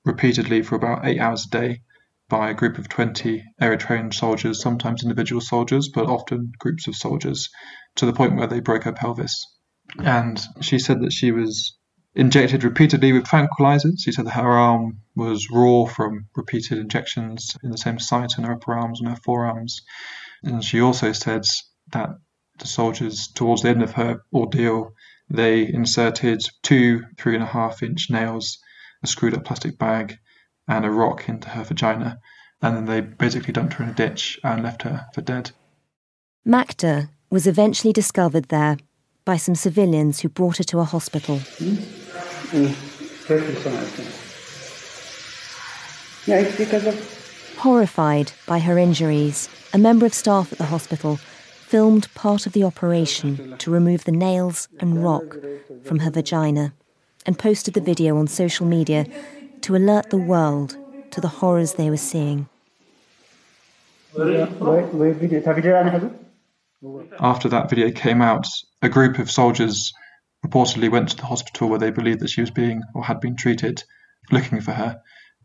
repeatedly 0.04 0.64
for 0.64 0.74
about 0.74 1.06
eight 1.06 1.20
hours 1.20 1.46
a 1.46 1.50
day 1.50 1.82
by 2.28 2.50
a 2.50 2.56
group 2.56 2.80
of 2.80 2.90
20 2.90 3.44
Eritrean 3.62 4.12
soldiers, 4.12 4.60
sometimes 4.60 5.04
individual 5.04 5.40
soldiers, 5.40 5.88
but 5.94 6.08
often 6.08 6.52
groups 6.58 6.88
of 6.88 6.96
soldiers, 6.96 7.52
to 7.98 8.08
the 8.08 8.14
point 8.14 8.36
where 8.36 8.48
they 8.48 8.60
broke 8.60 8.86
her 8.86 8.92
pelvis. 8.92 9.46
And 10.00 10.44
she 10.62 10.80
said 10.80 11.02
that 11.02 11.14
she 11.14 11.32
was 11.32 11.78
injected 12.16 12.64
repeatedly 12.64 13.14
with 13.14 13.26
tranquilizers. 13.26 14.00
She 14.00 14.14
said 14.14 14.26
that 14.26 14.32
her 14.32 14.50
arm 14.50 15.02
was 15.16 15.52
raw 15.52 15.86
from 15.86 16.26
repeated 16.36 16.80
injections 16.80 17.56
in 17.64 17.70
the 17.70 17.78
same 17.78 18.00
site 18.00 18.40
in 18.40 18.46
her 18.46 18.54
upper 18.54 18.74
arms 18.74 19.00
and 19.00 19.10
her 19.10 19.22
forearms. 19.24 19.84
And 20.42 20.64
she 20.64 20.82
also 20.82 21.12
said 21.12 21.46
that 21.92 22.10
the 22.60 22.68
soldiers, 22.68 23.28
towards 23.28 23.62
the 23.62 23.70
end 23.70 23.82
of 23.82 23.94
her 23.94 24.22
ordeal, 24.34 24.94
they 25.30 25.68
inserted 25.68 26.42
two 26.64 27.04
three 27.18 27.36
and 27.36 27.44
a 27.44 27.48
half 27.48 27.84
inch 27.84 28.10
nails, 28.10 28.58
a 29.04 29.08
screwed 29.08 29.34
up 29.34 29.46
plastic 29.46 29.78
bag, 29.78 30.18
and 30.68 30.86
a 30.86 30.92
rock 30.92 31.30
into 31.30 31.50
her 31.50 31.64
vagina. 31.64 32.20
And 32.62 32.76
then 32.76 32.86
they 32.86 33.02
basically 33.02 33.54
dumped 33.54 33.74
her 33.76 33.84
in 33.84 33.92
a 33.92 33.94
ditch 33.94 34.40
and 34.44 34.64
left 34.64 34.82
her 34.84 35.06
for 35.14 35.22
dead. 35.22 35.52
Makda 36.46 37.10
was 37.30 37.48
eventually 37.48 37.94
discovered 37.94 38.50
there 38.50 38.78
by 39.24 39.38
some 39.38 39.56
civilians 39.56 40.20
who 40.20 40.30
brought 40.30 40.58
her 40.58 40.64
to 40.66 40.80
a 40.80 40.84
hospital. 40.84 41.38
Hmm? 41.38 41.76
Horrified 47.58 48.32
by 48.48 48.60
her 48.60 48.78
injuries, 48.78 49.50
a 49.74 49.78
member 49.78 50.06
of 50.06 50.14
staff 50.14 50.52
at 50.52 50.58
the 50.58 50.66
hospital 50.66 51.20
filmed 51.70 52.12
part 52.16 52.48
of 52.48 52.54
the 52.54 52.64
operation 52.64 53.56
to 53.60 53.70
remove 53.70 54.04
the 54.06 54.12
nails 54.12 54.68
and 54.80 55.04
rock 55.04 55.38
from 55.84 56.00
her 56.00 56.10
vagina 56.10 56.74
and 57.28 57.38
posted 57.38 57.76
the 57.76 57.80
video 57.80 58.18
on 58.18 58.26
social 58.26 58.66
media 58.66 59.06
to 59.62 59.76
alert 59.76 60.10
the 60.10 60.18
world 60.18 60.76
to 61.12 61.22
the 61.22 61.28
horrors 61.28 61.74
they 61.74 61.92
were 61.92 61.96
seeing. 61.96 62.50
After 67.20 67.50
that 67.50 67.70
video 67.70 67.92
came 67.92 68.24
out, 68.24 68.48
a 68.82 68.90
group 68.90 69.20
of 69.20 69.30
soldiers 69.30 69.94
reportedly 70.44 70.90
went 70.90 71.10
to 71.10 71.18
the 71.18 71.28
hospital 71.28 71.70
where 71.70 71.78
they 71.78 71.92
believed 71.92 72.22
that 72.22 72.32
she 72.32 72.42
was 72.42 72.50
being 72.50 72.82
or 72.96 73.04
had 73.04 73.20
been 73.20 73.36
treated, 73.36 73.84
looking 74.32 74.60
for 74.60 74.72
her. 74.72 75.00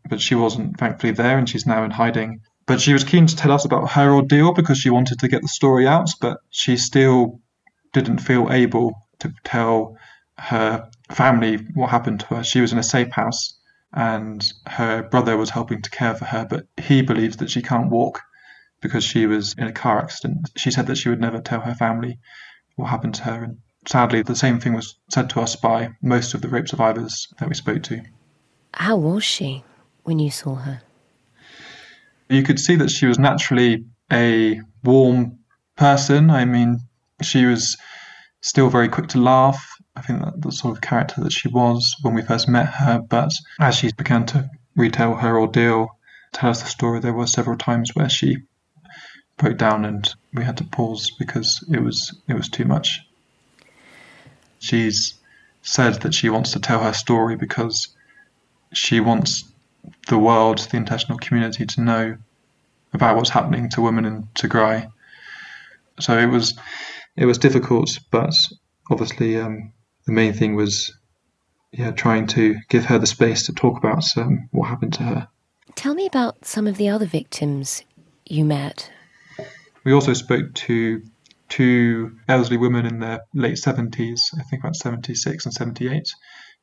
But 0.09 0.21
she 0.21 0.33
wasn't 0.33 0.79
thankfully 0.79 1.13
there 1.13 1.37
and 1.37 1.47
she's 1.47 1.67
now 1.67 1.83
in 1.83 1.91
hiding. 1.91 2.41
But 2.67 2.81
she 2.81 2.93
was 2.93 3.03
keen 3.03 3.27
to 3.27 3.35
tell 3.35 3.51
us 3.51 3.65
about 3.65 3.91
her 3.91 4.11
ordeal 4.11 4.53
because 4.53 4.79
she 4.79 4.89
wanted 4.89 5.19
to 5.19 5.27
get 5.27 5.41
the 5.41 5.47
story 5.47 5.87
out, 5.87 6.09
but 6.19 6.39
she 6.49 6.77
still 6.77 7.39
didn't 7.93 8.19
feel 8.19 8.51
able 8.51 8.93
to 9.19 9.31
tell 9.43 9.97
her 10.37 10.89
family 11.11 11.57
what 11.75 11.91
happened 11.91 12.21
to 12.21 12.25
her. 12.35 12.43
She 12.43 12.61
was 12.61 12.73
in 12.73 12.79
a 12.79 12.83
safe 12.83 13.11
house 13.11 13.57
and 13.93 14.45
her 14.67 15.03
brother 15.03 15.37
was 15.37 15.49
helping 15.49 15.81
to 15.81 15.89
care 15.89 16.15
for 16.15 16.25
her, 16.25 16.45
but 16.45 16.65
he 16.77 17.01
believes 17.01 17.37
that 17.37 17.49
she 17.49 17.61
can't 17.61 17.89
walk 17.89 18.21
because 18.81 19.03
she 19.03 19.25
was 19.25 19.55
in 19.57 19.67
a 19.67 19.71
car 19.71 19.99
accident. 19.99 20.49
She 20.57 20.71
said 20.71 20.87
that 20.87 20.97
she 20.97 21.09
would 21.09 21.21
never 21.21 21.39
tell 21.39 21.61
her 21.61 21.75
family 21.75 22.19
what 22.75 22.89
happened 22.89 23.15
to 23.15 23.23
her, 23.23 23.43
and 23.43 23.59
sadly, 23.87 24.21
the 24.21 24.35
same 24.35 24.59
thing 24.59 24.73
was 24.73 24.97
said 25.09 25.29
to 25.29 25.39
us 25.39 25.55
by 25.55 25.91
most 26.01 26.33
of 26.33 26.41
the 26.41 26.49
rape 26.49 26.67
survivors 26.67 27.29
that 27.39 27.47
we 27.47 27.55
spoke 27.55 27.83
to. 27.83 28.01
How 28.73 28.97
was 28.97 29.23
she 29.23 29.63
when 30.03 30.19
you 30.19 30.29
saw 30.29 30.55
her? 30.55 30.81
You 32.29 32.43
could 32.43 32.59
see 32.59 32.75
that 32.77 32.89
she 32.89 33.05
was 33.05 33.19
naturally 33.19 33.85
a 34.11 34.61
warm 34.83 35.39
person. 35.75 36.29
I 36.29 36.45
mean, 36.45 36.79
she 37.21 37.45
was 37.45 37.77
still 38.41 38.69
very 38.69 38.89
quick 38.89 39.07
to 39.09 39.19
laugh. 39.19 39.63
I 39.95 40.01
think 40.01 40.19
that 40.23 40.41
the 40.41 40.51
sort 40.51 40.75
of 40.75 40.81
character 40.81 41.21
that 41.21 41.31
she 41.31 41.47
was 41.47 41.95
when 42.01 42.13
we 42.13 42.21
first 42.21 42.49
met 42.49 42.67
her, 42.67 42.99
but 42.99 43.31
as 43.59 43.75
she 43.75 43.91
began 43.93 44.25
to 44.27 44.49
retell 44.75 45.15
her 45.15 45.39
ordeal, 45.39 45.97
tell 46.33 46.49
us 46.49 46.61
the 46.61 46.67
story, 46.67 46.99
there 46.99 47.13
were 47.13 47.27
several 47.27 47.57
times 47.57 47.95
where 47.95 48.09
she 48.09 48.37
broke 49.37 49.57
down 49.57 49.85
and 49.85 50.13
we 50.33 50.43
had 50.43 50.57
to 50.57 50.63
pause 50.63 51.11
because 51.17 51.63
it 51.71 51.79
was 51.79 52.13
it 52.27 52.33
was 52.33 52.49
too 52.49 52.65
much. 52.65 53.01
She's 54.59 55.13
said 55.61 56.01
that 56.01 56.13
she 56.13 56.29
wants 56.29 56.51
to 56.51 56.59
tell 56.59 56.83
her 56.83 56.93
story 56.93 57.35
because 57.35 57.89
she 58.73 58.99
wants 58.99 59.43
the 60.07 60.17
world, 60.17 60.59
the 60.59 60.77
international 60.77 61.17
community 61.17 61.65
to 61.65 61.81
know 61.81 62.17
about 62.93 63.15
what's 63.15 63.29
happening 63.29 63.69
to 63.71 63.81
women 63.81 64.05
in 64.05 64.23
Tigray. 64.35 64.89
So 65.99 66.17
it 66.17 66.27
was 66.27 66.57
it 67.15 67.25
was 67.25 67.37
difficult, 67.37 67.99
but 68.11 68.35
obviously 68.89 69.37
um, 69.37 69.73
the 70.05 70.11
main 70.11 70.33
thing 70.33 70.55
was 70.55 70.95
yeah 71.71 71.91
trying 71.91 72.27
to 72.27 72.55
give 72.69 72.85
her 72.85 72.99
the 72.99 73.07
space 73.07 73.45
to 73.45 73.53
talk 73.53 73.77
about 73.77 74.05
um, 74.17 74.49
what 74.51 74.67
happened 74.67 74.93
to 74.93 75.03
her. 75.03 75.27
Tell 75.75 75.93
me 75.93 76.05
about 76.05 76.45
some 76.45 76.67
of 76.67 76.77
the 76.77 76.89
other 76.89 77.05
victims 77.05 77.83
you 78.25 78.45
met. 78.45 78.91
We 79.83 79.93
also 79.93 80.13
spoke 80.13 80.53
to 80.53 81.01
two 81.49 82.17
elderly 82.27 82.57
women 82.57 82.85
in 82.85 82.99
their 82.99 83.21
late 83.33 83.55
70s, 83.55 84.19
I 84.37 84.43
think 84.43 84.63
about 84.63 84.75
76 84.75 85.45
and 85.45 85.53
78, 85.53 86.09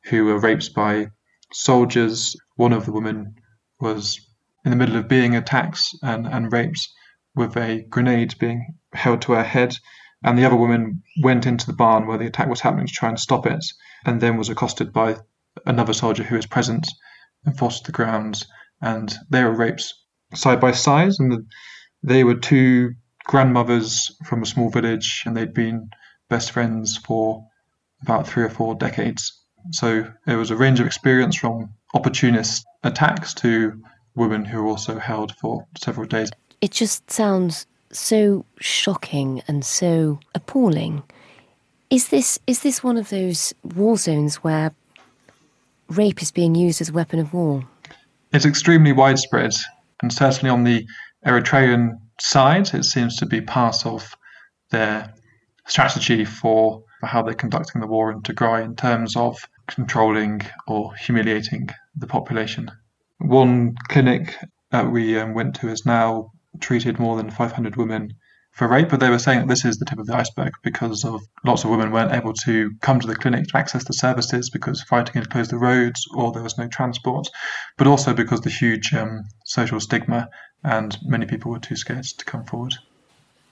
who 0.05 0.25
were 0.25 0.39
raped 0.39 0.73
by 0.73 1.07
soldiers. 1.51 2.35
One 2.55 2.73
of 2.73 2.85
the 2.85 2.91
women 2.91 3.35
was 3.79 4.19
in 4.63 4.71
the 4.71 4.77
middle 4.77 4.95
of 4.95 5.07
being 5.07 5.35
attacked 5.35 5.81
and, 6.01 6.27
and 6.27 6.51
raped 6.51 6.87
with 7.35 7.57
a 7.57 7.83
grenade 7.89 8.35
being 8.39 8.75
held 8.93 9.21
to 9.23 9.33
her 9.33 9.43
head 9.43 9.75
and 10.23 10.37
the 10.37 10.45
other 10.45 10.55
woman 10.55 11.03
went 11.21 11.45
into 11.45 11.65
the 11.65 11.73
barn 11.73 12.07
where 12.07 12.17
the 12.17 12.25
attack 12.25 12.47
was 12.47 12.61
happening 12.61 12.87
to 12.87 12.93
try 12.93 13.09
and 13.09 13.19
stop 13.19 13.45
it, 13.45 13.63
and 14.05 14.21
then 14.21 14.37
was 14.37 14.49
accosted 14.49 14.93
by 14.93 15.17
another 15.65 15.93
soldier 15.93 16.23
who 16.23 16.37
was 16.37 16.45
present 16.45 16.87
and 17.45 17.57
forced 17.57 17.85
to 17.85 17.91
the 17.91 17.95
ground. 17.95 18.45
And 18.81 19.13
they 19.29 19.43
were 19.43 19.55
raped 19.55 19.93
side 20.33 20.61
by 20.61 20.71
side, 20.71 21.11
and 21.19 21.31
the, 21.31 21.45
they 22.03 22.23
were 22.23 22.35
two 22.35 22.93
grandmothers 23.25 24.15
from 24.25 24.41
a 24.41 24.45
small 24.45 24.69
village, 24.69 25.23
and 25.25 25.35
they'd 25.35 25.53
been 25.53 25.89
best 26.29 26.51
friends 26.51 26.97
for 26.97 27.45
about 28.01 28.27
three 28.27 28.43
or 28.43 28.49
four 28.49 28.75
decades. 28.75 29.41
So 29.71 30.09
it 30.25 30.35
was 30.35 30.51
a 30.51 30.57
range 30.57 30.79
of 30.79 30.85
experience 30.85 31.35
from 31.35 31.73
opportunist 31.93 32.65
attacks 32.83 33.33
to 33.35 33.81
women 34.15 34.45
who 34.45 34.61
were 34.61 34.69
also 34.69 34.99
held 34.99 35.35
for 35.35 35.65
several 35.77 36.07
days. 36.07 36.29
It 36.61 36.71
just 36.71 37.09
sounds 37.09 37.65
so 37.91 38.45
shocking 38.59 39.41
and 39.47 39.65
so 39.65 40.19
appalling. 40.35 41.03
Is 41.89 42.09
this 42.09 42.39
is 42.47 42.61
this 42.61 42.83
one 42.83 42.97
of 42.97 43.09
those 43.09 43.53
war 43.75 43.97
zones 43.97 44.37
where 44.37 44.71
rape 45.89 46.21
is 46.21 46.31
being 46.31 46.55
used 46.55 46.81
as 46.81 46.89
a 46.89 46.93
weapon 46.93 47.19
of 47.19 47.33
war? 47.33 47.63
It's 48.31 48.45
extremely 48.45 48.93
widespread, 48.93 49.53
and 50.01 50.11
certainly 50.11 50.49
on 50.49 50.63
the 50.63 50.87
Eritrean 51.25 51.99
side, 52.19 52.73
it 52.73 52.83
seems 52.85 53.17
to 53.17 53.25
be 53.25 53.41
part 53.41 53.85
of 53.85 54.15
their 54.71 55.13
strategy 55.67 56.25
for, 56.25 56.83
for 56.99 57.05
how 57.05 57.21
they're 57.21 57.33
conducting 57.33 57.79
the 57.79 57.87
war 57.87 58.11
in 58.11 58.21
Tigray 58.21 58.63
in 58.63 58.75
terms 58.75 59.15
of 59.15 59.37
controlling 59.67 60.41
or 60.67 60.93
humiliating 60.95 61.69
the 61.95 62.07
population. 62.07 62.71
One 63.19 63.75
clinic 63.89 64.35
that 64.71 64.91
we 64.91 65.17
um, 65.17 65.33
went 65.33 65.55
to 65.55 65.67
has 65.67 65.85
now 65.85 66.31
treated 66.59 66.99
more 66.99 67.15
than 67.17 67.29
500 67.29 67.75
women 67.75 68.13
for 68.51 68.67
rape, 68.67 68.89
but 68.89 68.99
they 68.99 69.09
were 69.09 69.19
saying 69.19 69.47
this 69.47 69.65
is 69.65 69.77
the 69.77 69.85
tip 69.85 69.97
of 69.97 70.05
the 70.05 70.15
iceberg 70.15 70.53
because 70.61 71.03
of 71.03 71.21
lots 71.43 71.63
of 71.63 71.71
women 71.71 71.91
weren't 71.91 72.11
able 72.11 72.33
to 72.33 72.71
come 72.81 72.99
to 72.99 73.07
the 73.07 73.15
clinic 73.15 73.47
to 73.47 73.57
access 73.57 73.83
the 73.83 73.93
services 73.93 74.49
because 74.51 74.81
fighting 74.83 75.15
had 75.15 75.29
closed 75.29 75.49
the 75.49 75.57
roads 75.57 76.07
or 76.13 76.31
there 76.31 76.43
was 76.43 76.57
no 76.57 76.67
transport, 76.67 77.27
but 77.77 77.87
also 77.87 78.13
because 78.13 78.41
the 78.41 78.51
huge 78.51 78.93
um, 78.93 79.23
social 79.45 79.79
stigma 79.79 80.29
and 80.63 80.97
many 81.03 81.25
people 81.25 81.51
were 81.51 81.59
too 81.59 81.75
scared 81.75 82.03
to 82.03 82.25
come 82.25 82.45
forward. 82.45 82.75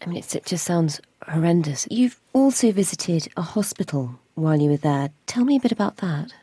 I 0.02 0.06
mean, 0.06 0.18
it 0.18 0.46
just 0.46 0.66
sounds 0.66 1.02
horrendous. 1.28 1.88
You've 1.90 2.20
also 2.34 2.72
visited 2.72 3.28
a 3.36 3.42
hospital 3.42 4.20
while 4.36 4.60
you 4.60 4.70
were 4.70 4.78
there. 4.78 5.10
Tell 5.26 5.46
me 5.46 5.58
a 5.58 5.60
bit 5.60 5.72
about 5.72 5.98
that. 5.98 6.34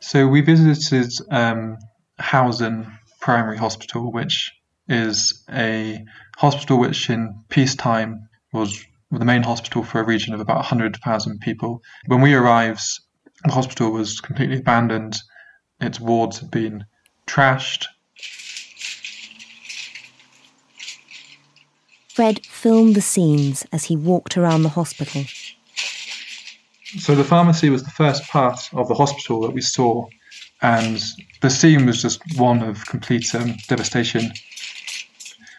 So 0.00 0.26
we 0.26 0.40
visited 0.40 1.12
um, 1.30 1.76
Hawzen 2.18 2.90
Primary 3.20 3.58
Hospital, 3.58 4.10
which 4.10 4.52
is 4.88 5.44
a 5.50 6.04
hospital 6.36 6.78
which 6.78 7.10
in 7.10 7.44
peacetime 7.50 8.28
was 8.52 8.82
the 9.10 9.24
main 9.24 9.42
hospital 9.42 9.84
for 9.84 10.00
a 10.00 10.04
region 10.04 10.32
of 10.32 10.40
about 10.40 10.56
100,000 10.56 11.40
people. 11.40 11.82
When 12.06 12.22
we 12.22 12.34
arrived, 12.34 12.82
the 13.44 13.52
hospital 13.52 13.90
was 13.92 14.20
completely 14.20 14.58
abandoned. 14.58 15.18
Its 15.80 16.00
wards 16.00 16.38
had 16.38 16.50
been 16.50 16.84
trashed. 17.26 17.86
Fred 22.08 22.44
filmed 22.46 22.94
the 22.94 23.00
scenes 23.00 23.66
as 23.72 23.84
he 23.84 23.96
walked 23.96 24.36
around 24.36 24.62
the 24.62 24.70
hospital. 24.70 25.24
So 26.98 27.14
the 27.14 27.24
pharmacy 27.24 27.70
was 27.70 27.84
the 27.84 27.90
first 27.90 28.24
part 28.28 28.68
of 28.72 28.88
the 28.88 28.94
hospital 28.94 29.40
that 29.42 29.52
we 29.52 29.60
saw, 29.60 30.08
and 30.60 31.00
the 31.40 31.48
scene 31.48 31.86
was 31.86 32.02
just 32.02 32.20
one 32.36 32.64
of 32.64 32.84
complete 32.86 33.32
um, 33.32 33.54
devastation. 33.68 34.32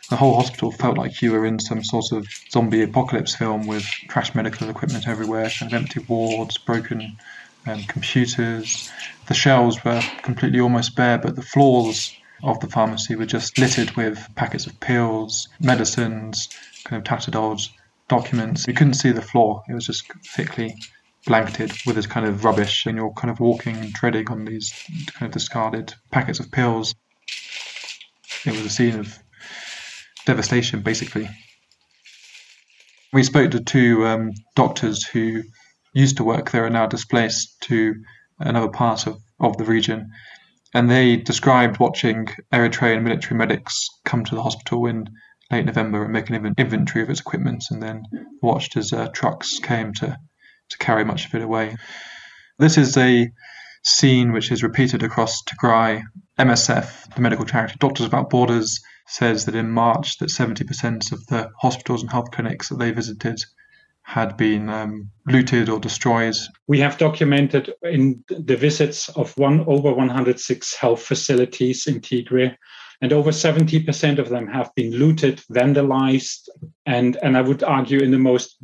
The 0.10 0.18
whole 0.18 0.36
hospital 0.36 0.74
felt 0.74 0.98
like 0.98 1.22
you 1.22 1.32
were 1.32 1.46
in 1.46 1.58
some 1.58 1.86
sort 1.86 2.12
of 2.12 2.28
zombie 2.52 2.82
apocalypse 2.82 3.34
film 3.34 3.66
with 3.66 3.84
trashed 4.10 4.36
medical 4.36 4.70
equipment 4.70 5.08
everywhere, 5.08 5.50
kind 5.50 5.72
of 5.72 5.82
empty 5.82 6.02
wards, 6.02 6.58
broken 6.58 7.18
um, 7.66 7.82
computers. 7.84 8.92
The 9.28 9.34
shelves 9.34 9.86
were 9.86 10.02
completely 10.24 10.60
almost 10.60 10.98
bare, 10.98 11.18
but 11.18 11.38
the 11.38 11.42
floors 11.42 12.14
of 12.44 12.60
the 12.60 12.68
pharmacy 12.68 13.16
were 13.16 13.26
just 13.26 13.58
littered 13.58 13.96
with 13.96 14.28
packets 14.36 14.68
of 14.68 14.78
pills, 14.82 15.48
medicines, 15.62 16.50
kind 16.84 17.00
of 17.00 17.06
tattered 17.06 17.38
old 17.38 17.62
documents. 18.10 18.68
You 18.68 18.74
couldn't 18.74 18.96
see 18.96 19.14
the 19.14 19.22
floor, 19.22 19.64
it 19.70 19.74
was 19.74 19.86
just 19.86 20.12
thickly 20.26 20.76
blanketed 21.26 21.72
with 21.86 21.96
this 21.96 22.08
kind 22.08 22.26
of 22.26 22.44
rubbish, 22.44 22.86
and 22.86 22.98
you're 22.98 23.14
kind 23.14 23.32
of 23.32 23.40
walking 23.40 23.78
and 23.78 23.94
treading 23.94 24.30
on 24.30 24.46
these 24.46 24.74
kind 25.14 25.28
of 25.28 25.32
discarded 25.32 25.94
packets 26.12 26.40
of 26.40 26.52
pills. 26.52 26.96
It 28.46 28.52
was 28.52 28.66
a 28.66 28.70
scene 28.70 29.00
of 29.00 29.18
devastation, 30.26 30.82
basically. 30.82 31.30
We 33.14 33.24
spoke 33.24 33.52
to 33.52 33.60
two 33.60 34.06
um, 34.08 34.32
doctors 34.56 35.06
who 35.06 35.44
used 35.94 36.18
to 36.18 36.24
work 36.24 36.52
there 36.52 36.66
are 36.66 36.70
now 36.70 36.88
displaced 36.88 37.62
to 37.64 37.96
another 38.40 38.70
part 38.70 39.08
of, 39.08 39.18
of 39.40 39.58
the 39.58 39.66
region. 39.66 40.12
And 40.74 40.90
they 40.90 41.18
described 41.18 41.80
watching 41.80 42.28
Eritrean 42.54 43.04
military 43.04 43.38
medics 43.38 43.90
come 44.06 44.24
to 44.24 44.36
the 44.36 44.42
hospital 44.42 44.86
in 44.86 45.10
late 45.52 45.66
November 45.66 46.04
and 46.04 46.14
make 46.14 46.30
an 46.30 46.54
inventory 46.58 47.04
of 47.04 47.10
its 47.10 47.20
equipment, 47.20 47.66
and 47.72 47.84
then 47.84 48.04
watched 48.42 48.78
as 48.78 48.94
uh, 48.94 49.10
trucks 49.10 49.60
came 49.60 49.94
to, 49.96 50.18
to 50.72 50.78
carry 50.78 51.06
much 51.06 51.26
of 51.26 51.36
it 51.36 51.42
away. 51.42 51.78
This 52.60 52.78
is 52.78 52.98
a 52.98 53.32
scene 53.84 54.32
which 54.32 54.52
is 54.52 54.64
repeated 54.64 55.04
across 55.04 55.42
Tigray. 55.44 56.04
MSF, 56.40 57.14
the 57.16 57.22
medical 57.22 57.46
charity 57.46 57.76
Doctors 57.80 58.06
Without 58.06 58.30
Borders, 58.30 58.80
says 59.08 59.46
that 59.46 59.56
in 59.56 59.70
March 59.70 60.18
that 60.18 60.30
70% 60.30 61.12
of 61.12 61.26
the 61.28 61.50
hospitals 61.60 62.02
and 62.02 62.12
health 62.12 62.32
clinics 62.32 62.70
that 62.70 62.80
they 62.80 62.92
visited 62.92 63.40
had 64.04 64.36
been 64.38 64.70
um, 64.70 65.10
looted 65.28 65.70
or 65.70 65.80
destroyed. 65.80 66.36
We 66.68 66.80
have 66.80 66.98
documented 66.98 67.74
in 67.84 68.24
the 68.30 68.56
visits 68.56 69.10
of 69.10 69.38
one 69.38 69.62
over 69.68 69.92
106 69.94 70.76
health 70.76 71.04
facilities 71.04 71.88
in 71.88 72.02
Tigray, 72.02 72.56
and 73.02 73.12
over 73.12 73.32
70% 73.32 74.20
of 74.20 74.30
them 74.30 74.48
have 74.48 74.74
been 74.76 74.92
looted, 74.92 75.42
vandalized, 75.52 76.50
and, 76.86 77.18
and 77.24 77.36
I 77.36 77.42
would 77.42 77.64
argue 77.64 78.00
in 78.00 78.12
the 78.12 78.20
most 78.20 78.58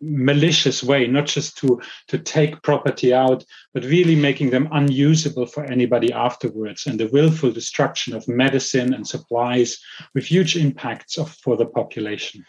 malicious 0.00 0.82
way, 0.82 1.06
not 1.06 1.26
just 1.26 1.58
to, 1.58 1.80
to 2.08 2.18
take 2.18 2.62
property 2.62 3.12
out, 3.12 3.44
but 3.74 3.84
really 3.84 4.16
making 4.16 4.50
them 4.50 4.68
unusable 4.72 5.46
for 5.46 5.64
anybody 5.64 6.12
afterwards, 6.12 6.86
and 6.86 6.98
the 6.98 7.08
willful 7.08 7.52
destruction 7.52 8.14
of 8.14 8.26
medicine 8.28 8.94
and 8.94 9.06
supplies 9.06 9.78
with 10.14 10.24
huge 10.24 10.56
impacts 10.56 11.18
of, 11.18 11.30
for 11.30 11.56
the 11.56 11.66
population 11.66 12.44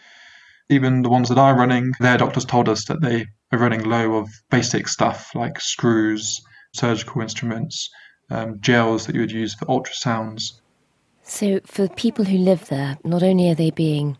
even 0.70 1.02
the 1.02 1.10
ones 1.10 1.28
that 1.28 1.38
are 1.38 1.56
running, 1.56 1.92
their 2.00 2.16
doctors 2.16 2.44
told 2.44 2.68
us 2.68 2.86
that 2.86 3.00
they 3.00 3.26
are 3.52 3.58
running 3.58 3.84
low 3.84 4.14
of 4.14 4.30
basic 4.50 4.88
stuff 4.88 5.34
like 5.34 5.60
screws, 5.60 6.40
surgical 6.72 7.20
instruments, 7.20 7.90
um, 8.30 8.60
gels 8.60 9.06
that 9.06 9.14
you 9.14 9.20
would 9.20 9.30
use 9.30 9.54
for 9.54 9.66
ultrasounds. 9.66 10.60
So, 11.26 11.60
for 11.64 11.88
people 11.88 12.26
who 12.26 12.36
live 12.36 12.68
there, 12.68 12.98
not 13.02 13.22
only 13.22 13.50
are 13.50 13.54
they 13.54 13.70
being, 13.70 14.18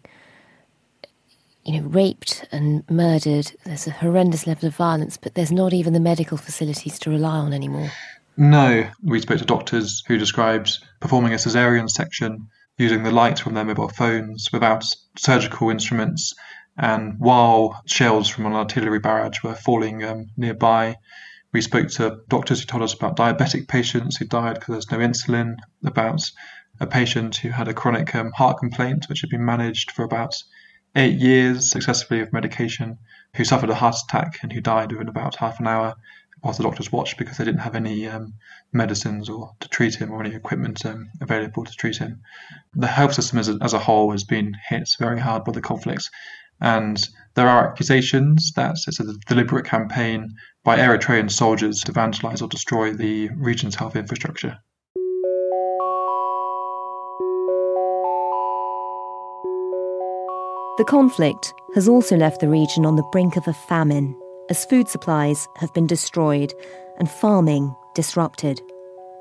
you 1.62 1.78
know, 1.78 1.86
raped 1.86 2.46
and 2.50 2.82
murdered, 2.90 3.52
there's 3.64 3.86
a 3.86 3.90
horrendous 3.90 4.46
level 4.46 4.68
of 4.68 4.74
violence, 4.74 5.18
but 5.18 5.34
there's 5.34 5.52
not 5.52 5.74
even 5.74 5.92
the 5.92 6.00
medical 6.00 6.38
facilities 6.38 6.98
to 7.00 7.10
rely 7.10 7.36
on 7.36 7.52
anymore. 7.52 7.90
No, 8.38 8.88
we 9.02 9.20
spoke 9.20 9.38
to 9.38 9.44
doctors 9.44 10.02
who 10.08 10.16
described 10.16 10.78
performing 11.00 11.34
a 11.34 11.36
cesarean 11.36 11.90
section 11.90 12.48
using 12.78 13.02
the 13.02 13.12
light 13.12 13.38
from 13.38 13.52
their 13.52 13.66
mobile 13.66 13.88
phones 13.88 14.48
without 14.50 14.82
surgical 15.18 15.68
instruments. 15.68 16.34
And 16.76 17.18
while 17.18 17.82
shells 17.86 18.28
from 18.28 18.46
an 18.46 18.54
artillery 18.54 18.98
barrage 18.98 19.42
were 19.44 19.54
falling 19.54 20.02
um, 20.02 20.30
nearby, 20.38 20.96
we 21.52 21.60
spoke 21.60 21.88
to 21.90 22.20
doctors 22.28 22.60
who 22.60 22.66
told 22.66 22.82
us 22.82 22.94
about 22.94 23.16
diabetic 23.16 23.68
patients 23.68 24.16
who 24.16 24.24
died 24.24 24.54
because 24.54 24.72
there's 24.72 24.90
no 24.90 24.98
insulin, 24.98 25.56
about 25.84 26.22
a 26.80 26.87
patient 26.87 27.37
who 27.37 27.50
had 27.50 27.68
a 27.68 27.74
chronic 27.74 28.14
um, 28.14 28.32
heart 28.32 28.58
complaint 28.58 29.06
which 29.08 29.20
had 29.20 29.30
been 29.30 29.44
managed 29.44 29.90
for 29.92 30.04
about 30.04 30.34
eight 30.96 31.18
years 31.18 31.70
successfully 31.70 32.20
with 32.20 32.32
medication, 32.32 32.98
who 33.37 33.44
suffered 33.44 33.70
a 33.70 33.74
heart 33.74 33.96
attack 34.04 34.38
and 34.42 34.52
who 34.52 34.60
died 34.60 34.92
within 34.92 35.08
about 35.08 35.37
half 35.37 35.58
an 35.60 35.66
hour 35.66 35.94
whilst 36.42 36.58
the 36.58 36.64
doctors 36.64 36.92
watched 36.92 37.16
because 37.16 37.38
they 37.38 37.44
didn't 37.44 37.60
have 37.60 37.74
any 37.74 38.06
um, 38.06 38.34
medicines 38.72 39.28
or 39.28 39.52
to 39.60 39.68
treat 39.68 39.94
him 39.94 40.10
or 40.10 40.22
any 40.22 40.34
equipment 40.34 40.84
um, 40.84 41.08
available 41.20 41.64
to 41.64 41.72
treat 41.72 41.96
him. 41.96 42.20
The 42.74 42.87
health 42.87 43.14
system 43.14 43.38
as 43.38 43.48
a, 43.48 43.58
as 43.62 43.72
a 43.72 43.78
whole 43.78 44.12
has 44.12 44.24
been 44.24 44.54
hit 44.68 44.88
very 44.98 45.18
hard 45.18 45.44
by 45.44 45.52
the 45.52 45.62
conflicts, 45.62 46.10
and 46.60 47.02
there 47.34 47.48
are 47.48 47.70
accusations 47.70 48.52
that 48.52 48.76
it's 48.87 49.00
a 49.00 49.14
deliberate 49.26 49.64
campaign 49.64 50.37
by 50.62 50.78
Eritrean 50.78 51.30
soldiers 51.30 51.80
to 51.82 51.92
vandalize 51.92 52.42
or 52.42 52.48
destroy 52.48 52.92
the 52.92 53.30
region's 53.37 53.74
health 53.74 53.96
infrastructure. 53.96 54.58
The 60.76 60.84
conflict 60.84 61.54
has 61.76 61.87
also 61.87 62.16
left 62.16 62.40
the 62.40 62.48
region 62.48 62.84
on 62.84 62.96
the 62.96 63.08
brink 63.12 63.37
of 63.37 63.46
a 63.46 63.52
famine 63.52 64.18
as 64.50 64.64
food 64.64 64.88
supplies 64.88 65.46
have 65.58 65.72
been 65.72 65.87
destroyed 65.87 66.52
and 66.98 67.08
farming 67.08 67.72
disrupted. 67.94 68.60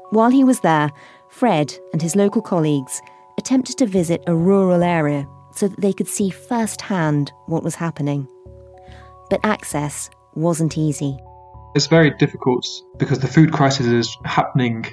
While 0.09 0.31
he 0.31 0.43
was 0.43 0.61
there, 0.61 0.91
Fred 1.29 1.71
and 1.91 2.01
his 2.01 2.15
local 2.15 2.41
colleagues 2.41 2.99
attempted 3.37 3.77
to 3.77 3.85
visit 3.85 4.23
a 4.25 4.35
rural 4.35 4.81
area 4.81 5.27
so 5.51 5.67
that 5.67 5.79
they 5.79 5.93
could 5.93 6.07
see 6.07 6.31
firsthand 6.31 7.31
what 7.45 7.63
was 7.63 7.75
happening. 7.75 8.27
But 9.29 9.41
access 9.43 10.09
wasn't 10.33 10.75
easy. 10.75 11.19
It's 11.75 11.85
very 11.85 12.09
difficult 12.17 12.67
because 12.97 13.19
the 13.19 13.27
food 13.27 13.53
crisis 13.53 13.85
is 13.85 14.17
happening 14.25 14.85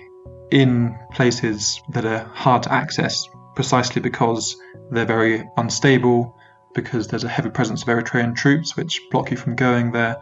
in 0.50 0.94
places 1.14 1.80
that 1.88 2.04
are 2.04 2.30
hard 2.34 2.64
to 2.64 2.72
access 2.72 3.26
precisely 3.54 4.02
because 4.02 4.56
they're 4.90 5.06
very 5.06 5.48
unstable, 5.56 6.36
because 6.74 7.08
there's 7.08 7.24
a 7.24 7.28
heavy 7.28 7.50
presence 7.50 7.82
of 7.82 7.88
Eritrean 7.88 8.34
troops 8.34 8.76
which 8.76 9.00
block 9.10 9.30
you 9.30 9.36
from 9.36 9.56
going 9.56 9.92
there. 9.92 10.20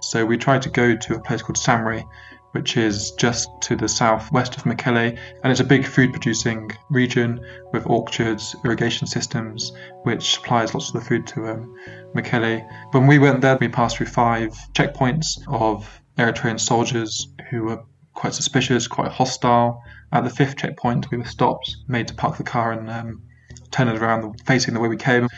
So 0.00 0.24
we 0.24 0.36
tried 0.36 0.62
to 0.62 0.70
go 0.70 0.96
to 0.96 1.14
a 1.14 1.20
place 1.20 1.42
called 1.42 1.56
Samri, 1.56 2.04
which 2.52 2.76
is 2.76 3.12
just 3.12 3.48
to 3.62 3.76
the 3.76 3.88
southwest 3.88 4.56
of 4.56 4.64
Mekelle, 4.64 5.18
and 5.42 5.50
it's 5.50 5.60
a 5.60 5.64
big 5.64 5.86
food 5.86 6.12
producing 6.12 6.70
region 6.88 7.40
with 7.72 7.86
orchards, 7.86 8.56
irrigation 8.64 9.06
systems, 9.06 9.72
which 10.02 10.34
supplies 10.34 10.74
lots 10.74 10.88
of 10.88 10.94
the 10.94 11.06
food 11.06 11.26
to 11.28 11.48
um, 11.48 11.74
Mekelle. 12.14 12.66
When 12.92 13.06
we 13.06 13.18
went 13.18 13.42
there, 13.42 13.58
we 13.60 13.68
passed 13.68 13.96
through 13.96 14.06
five 14.06 14.56
checkpoints 14.72 15.40
of 15.46 16.00
Eritrean 16.16 16.58
soldiers 16.58 17.28
who 17.50 17.64
were 17.64 17.82
quite 18.14 18.34
suspicious, 18.34 18.88
quite 18.88 19.12
hostile. 19.12 19.82
At 20.10 20.24
the 20.24 20.30
fifth 20.30 20.56
checkpoint, 20.56 21.10
we 21.10 21.18
were 21.18 21.26
stopped, 21.26 21.76
made 21.86 22.08
to 22.08 22.14
park 22.14 22.38
the 22.38 22.44
car 22.44 22.72
and 22.72 22.88
um, 22.90 23.22
turn 23.70 23.88
it 23.88 24.00
around 24.00 24.40
facing 24.46 24.74
the 24.74 24.80
way 24.80 24.88
we 24.88 24.96
came 24.96 25.28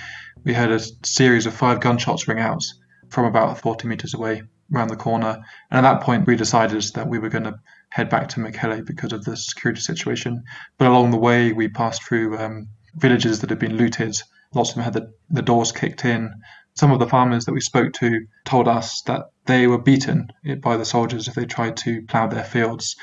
we 0.44 0.55
heard 0.55 0.70
a 0.70 0.81
series 1.05 1.46
of 1.46 1.55
five 1.55 1.81
gunshots 1.81 2.26
ring 2.29 2.38
out 2.38 2.64
from 3.09 3.24
about 3.24 3.59
40 3.59 3.88
meters 3.88 4.14
away 4.14 4.42
around 4.72 4.88
the 4.88 4.96
corner. 4.96 5.38
And 5.70 5.85
at 5.85 5.90
that 5.90 6.03
point, 6.03 6.26
we 6.26 6.37
decided 6.37 6.83
that 6.94 7.09
we 7.09 7.18
were 7.18 7.29
going 7.29 7.44
to 7.44 7.59
head 7.90 8.09
back 8.09 8.29
to 8.29 8.40
Mekelle 8.40 8.87
because 8.87 9.12
of 9.12 9.24
the 9.24 9.37
security 9.37 9.81
situation. 9.81 10.44
But 10.79 10.88
along 10.88 11.11
the 11.11 11.18
way, 11.18 11.53
we 11.53 11.68
passed 11.68 12.03
through 12.05 12.38
um, 12.38 12.68
villages 12.94 13.40
that 13.40 13.50
had 13.50 13.59
been 13.59 13.76
looted. 13.76 14.16
Lots 14.55 14.70
of 14.70 14.76
them 14.76 14.85
had 14.85 14.92
the, 14.94 15.12
the 15.29 15.42
doors 15.42 15.72
kicked 15.72 16.05
in. 16.05 16.33
Some 16.74 16.92
of 16.92 17.00
the 17.00 17.09
farmers 17.09 17.44
that 17.44 17.53
we 17.53 17.61
spoke 17.61 17.92
to 17.94 18.26
told 18.44 18.68
us 18.68 19.03
that 19.03 19.31
they 19.46 19.66
were 19.66 19.79
beaten 19.79 20.29
by 20.62 20.76
the 20.76 20.85
soldiers 20.85 21.26
if 21.26 21.35
they 21.35 21.44
tried 21.44 21.76
to 21.79 22.03
plough 22.03 22.29
their 22.29 22.44
fields. 22.44 22.96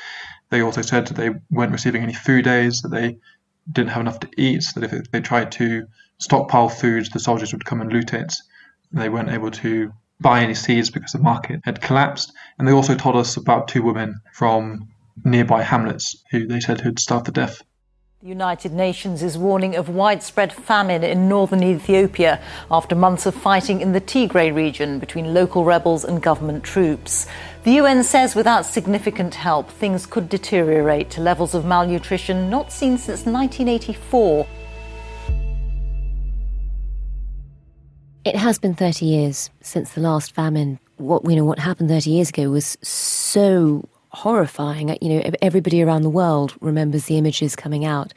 They 0.50 0.62
also 0.62 0.82
said 0.82 1.06
that 1.06 1.14
they 1.14 1.30
weren't 1.50 1.72
receiving 1.72 2.02
any 2.02 2.14
food 2.14 2.46
aids, 2.46 2.80
that 2.80 2.88
they 2.88 3.18
didn't 3.70 3.90
have 3.90 4.00
enough 4.00 4.20
to 4.20 4.30
eat, 4.38 4.64
that 4.74 4.84
if 4.84 5.10
they 5.10 5.20
tried 5.20 5.52
to 5.52 5.86
stockpile 6.18 6.68
food, 6.68 7.08
the 7.12 7.20
soldiers 7.20 7.52
would 7.52 7.64
come 7.64 7.80
and 7.80 7.92
loot 7.92 8.12
it. 8.12 8.34
They 8.92 9.08
weren't 9.08 9.30
able 9.30 9.50
to 9.52 9.92
buy 10.20 10.40
any 10.40 10.54
seeds 10.54 10.90
because 10.90 11.12
the 11.12 11.18
market 11.18 11.60
had 11.64 11.80
collapsed. 11.80 12.32
And 12.58 12.66
they 12.66 12.72
also 12.72 12.94
told 12.94 13.16
us 13.16 13.36
about 13.36 13.68
two 13.68 13.82
women 13.82 14.20
from 14.32 14.88
nearby 15.24 15.62
hamlets 15.62 16.22
who 16.30 16.46
they 16.46 16.60
said 16.60 16.80
had 16.80 16.98
starved 16.98 17.26
to 17.26 17.32
death. 17.32 17.62
The 18.20 18.28
United 18.28 18.72
Nations 18.72 19.22
is 19.22 19.38
warning 19.38 19.76
of 19.76 19.88
widespread 19.88 20.52
famine 20.52 21.04
in 21.04 21.28
northern 21.28 21.62
Ethiopia 21.62 22.40
after 22.68 22.96
months 22.96 23.26
of 23.26 23.34
fighting 23.34 23.80
in 23.80 23.92
the 23.92 24.00
Tigray 24.00 24.52
region 24.52 24.98
between 24.98 25.32
local 25.32 25.64
rebels 25.64 26.04
and 26.04 26.20
government 26.20 26.64
troops. 26.64 27.28
The 27.62 27.74
UN 27.74 28.02
says 28.02 28.34
without 28.34 28.66
significant 28.66 29.36
help, 29.36 29.70
things 29.70 30.04
could 30.04 30.28
deteriorate 30.28 31.10
to 31.10 31.20
levels 31.20 31.54
of 31.54 31.64
malnutrition 31.64 32.50
not 32.50 32.72
seen 32.72 32.98
since 32.98 33.24
1984. 33.24 34.48
It 38.24 38.36
has 38.36 38.58
been 38.58 38.74
30 38.74 39.06
years 39.06 39.50
since 39.60 39.92
the 39.92 40.00
last 40.00 40.34
famine. 40.34 40.78
What 40.96 41.24
you 41.24 41.36
know, 41.36 41.44
what 41.44 41.58
happened 41.58 41.88
30 41.88 42.10
years 42.10 42.28
ago 42.30 42.50
was 42.50 42.76
so 42.82 43.88
horrifying. 44.10 44.96
You 45.00 45.08
know, 45.08 45.30
everybody 45.40 45.82
around 45.82 46.02
the 46.02 46.10
world 46.10 46.54
remembers 46.60 47.04
the 47.04 47.18
images 47.18 47.54
coming 47.54 47.84
out. 47.84 48.12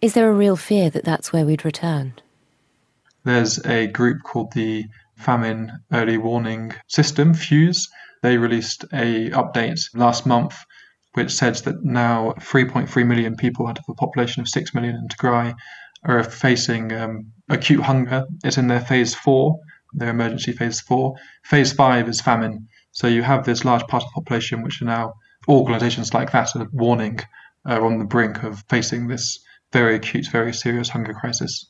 Is 0.00 0.14
there 0.14 0.30
a 0.30 0.34
real 0.34 0.56
fear 0.56 0.90
that 0.90 1.04
that's 1.04 1.32
where 1.32 1.44
we'd 1.44 1.64
return? 1.64 2.14
There's 3.24 3.64
a 3.66 3.86
group 3.86 4.22
called 4.22 4.52
the 4.52 4.86
Famine 5.16 5.72
Early 5.92 6.16
Warning 6.16 6.74
System, 6.86 7.34
FEWS. 7.34 7.88
They 8.22 8.38
released 8.38 8.84
a 8.92 9.30
update 9.30 9.80
last 9.94 10.26
month 10.26 10.64
which 11.14 11.32
says 11.32 11.62
that 11.62 11.84
now 11.84 12.34
3.3 12.38 13.06
million 13.06 13.36
people 13.36 13.66
out 13.66 13.78
of 13.78 13.84
a 13.88 13.94
population 13.94 14.40
of 14.40 14.48
6 14.48 14.74
million 14.74 14.94
in 14.94 15.08
Tigray 15.08 15.54
are 16.04 16.22
facing 16.24 16.92
um, 16.92 17.26
acute 17.48 17.82
hunger. 17.82 18.24
It's 18.44 18.58
in 18.58 18.68
their 18.68 18.80
phase 18.80 19.14
four, 19.14 19.58
their 19.92 20.10
emergency 20.10 20.52
phase 20.52 20.80
four. 20.80 21.14
Phase 21.44 21.72
five 21.72 22.08
is 22.08 22.20
famine. 22.20 22.68
So 22.92 23.06
you 23.06 23.22
have 23.22 23.44
this 23.44 23.64
large 23.64 23.86
part 23.86 24.02
of 24.02 24.08
the 24.08 24.20
population 24.20 24.62
which 24.62 24.82
are 24.82 24.86
now 24.86 25.14
organizations 25.48 26.12
like 26.14 26.32
that 26.32 26.54
are 26.56 26.68
warning 26.72 27.20
are 27.64 27.84
on 27.84 27.98
the 27.98 28.04
brink 28.04 28.42
of 28.42 28.64
facing 28.68 29.08
this 29.08 29.38
very 29.72 29.94
acute, 29.96 30.26
very 30.28 30.52
serious 30.52 30.88
hunger 30.88 31.14
crisis. 31.14 31.66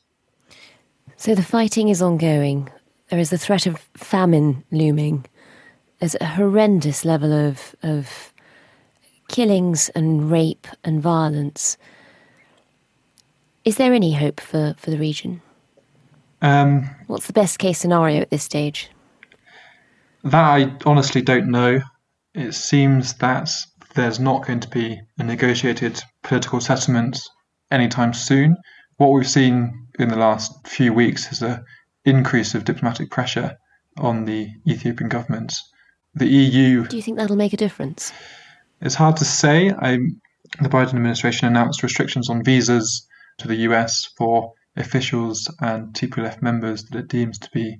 So 1.17 1.35
the 1.35 1.43
fighting 1.43 1.89
is 1.89 2.01
ongoing. 2.01 2.69
There 3.09 3.19
is 3.19 3.29
the 3.29 3.37
threat 3.37 3.67
of 3.67 3.77
famine 3.95 4.63
looming. 4.71 5.25
There's 5.99 6.15
a 6.19 6.25
horrendous 6.25 7.05
level 7.05 7.31
of, 7.31 7.75
of 7.83 8.33
killings 9.27 9.89
and 9.89 10.31
rape 10.31 10.67
and 10.83 11.01
violence. 11.01 11.77
Is 13.63 13.77
there 13.77 13.93
any 13.93 14.13
hope 14.13 14.39
for, 14.39 14.75
for 14.77 14.89
the 14.89 14.97
region? 14.97 15.41
Um, 16.41 16.89
What's 17.07 17.27
the 17.27 17.33
best 17.33 17.59
case 17.59 17.77
scenario 17.77 18.21
at 18.21 18.31
this 18.31 18.43
stage? 18.43 18.89
That 20.23 20.43
I 20.43 20.75
honestly 20.85 21.21
don't 21.21 21.49
know. 21.49 21.81
It 22.33 22.53
seems 22.53 23.13
that 23.15 23.49
there's 23.93 24.19
not 24.19 24.47
going 24.47 24.61
to 24.61 24.69
be 24.69 24.99
a 25.19 25.23
negotiated 25.23 26.01
political 26.23 26.59
settlement 26.61 27.19
anytime 27.69 28.13
soon. 28.13 28.57
What 28.97 29.11
we've 29.11 29.27
seen 29.27 29.87
in 29.99 30.09
the 30.09 30.15
last 30.15 30.67
few 30.67 30.93
weeks 30.93 31.31
is 31.31 31.41
an 31.41 31.63
increase 32.05 32.55
of 32.55 32.65
diplomatic 32.65 33.11
pressure 33.11 33.57
on 33.97 34.25
the 34.25 34.49
Ethiopian 34.67 35.09
government. 35.09 35.53
The 36.15 36.27
EU. 36.27 36.87
Do 36.87 36.95
you 36.95 37.03
think 37.03 37.17
that'll 37.17 37.35
make 37.35 37.53
a 37.53 37.57
difference? 37.57 38.11
It's 38.81 38.95
hard 38.95 39.17
to 39.17 39.25
say. 39.25 39.69
I, 39.69 39.97
the 40.61 40.69
Biden 40.69 40.89
administration 40.89 41.47
announced 41.47 41.83
restrictions 41.83 42.29
on 42.29 42.43
visas 42.43 43.07
to 43.41 43.47
the 43.47 43.63
US 43.67 44.05
for 44.17 44.53
officials 44.75 45.53
and 45.59 45.93
TPLF 45.93 46.41
members 46.41 46.83
that 46.85 46.99
it 46.99 47.07
deems 47.07 47.37
to 47.39 47.49
be 47.53 47.79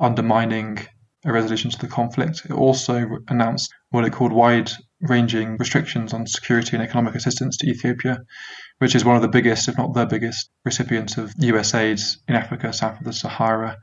undermining 0.00 0.78
a 1.24 1.32
resolution 1.32 1.70
to 1.70 1.78
the 1.78 1.86
conflict. 1.86 2.42
It 2.44 2.52
also 2.52 3.18
announced 3.28 3.72
what 3.90 4.04
it 4.04 4.12
called 4.12 4.32
wide 4.32 4.70
ranging 5.00 5.56
restrictions 5.56 6.12
on 6.12 6.26
security 6.26 6.76
and 6.76 6.82
economic 6.82 7.14
assistance 7.14 7.56
to 7.58 7.68
Ethiopia, 7.68 8.18
which 8.78 8.94
is 8.94 9.04
one 9.04 9.16
of 9.16 9.22
the 9.22 9.28
biggest, 9.28 9.68
if 9.68 9.78
not 9.78 9.94
the 9.94 10.06
biggest, 10.06 10.50
recipients 10.64 11.16
of 11.18 11.32
US 11.38 11.74
aid 11.74 12.00
in 12.28 12.34
Africa 12.34 12.72
south 12.72 12.98
of 12.98 13.04
the 13.04 13.12
Sahara. 13.12 13.76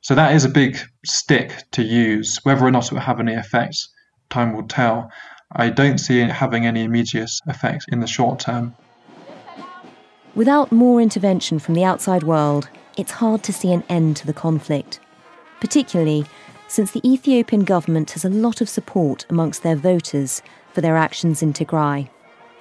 So 0.00 0.14
that 0.14 0.34
is 0.34 0.44
a 0.44 0.50
big 0.50 0.78
stick 1.06 1.64
to 1.72 1.82
use. 1.82 2.38
Whether 2.42 2.66
or 2.66 2.70
not 2.70 2.86
it 2.86 2.92
will 2.92 3.00
have 3.00 3.20
any 3.20 3.34
effect, 3.34 3.76
time 4.28 4.52
will 4.52 4.68
tell. 4.68 5.10
I 5.50 5.70
don't 5.70 5.98
see 5.98 6.20
it 6.20 6.30
having 6.30 6.66
any 6.66 6.82
immediate 6.82 7.30
effect 7.46 7.86
in 7.88 8.00
the 8.00 8.06
short 8.06 8.40
term. 8.40 8.74
Without 10.34 10.72
more 10.72 11.00
intervention 11.00 11.60
from 11.60 11.74
the 11.74 11.84
outside 11.84 12.24
world, 12.24 12.68
it's 12.96 13.12
hard 13.12 13.44
to 13.44 13.52
see 13.52 13.72
an 13.72 13.84
end 13.88 14.16
to 14.16 14.26
the 14.26 14.32
conflict, 14.32 14.98
particularly 15.60 16.26
since 16.66 16.90
the 16.90 17.08
Ethiopian 17.08 17.62
government 17.62 18.10
has 18.12 18.24
a 18.24 18.30
lot 18.30 18.60
of 18.60 18.68
support 18.68 19.26
amongst 19.30 19.62
their 19.62 19.76
voters 19.76 20.42
for 20.72 20.80
their 20.80 20.96
actions 20.96 21.40
in 21.40 21.52
Tigray, 21.52 22.08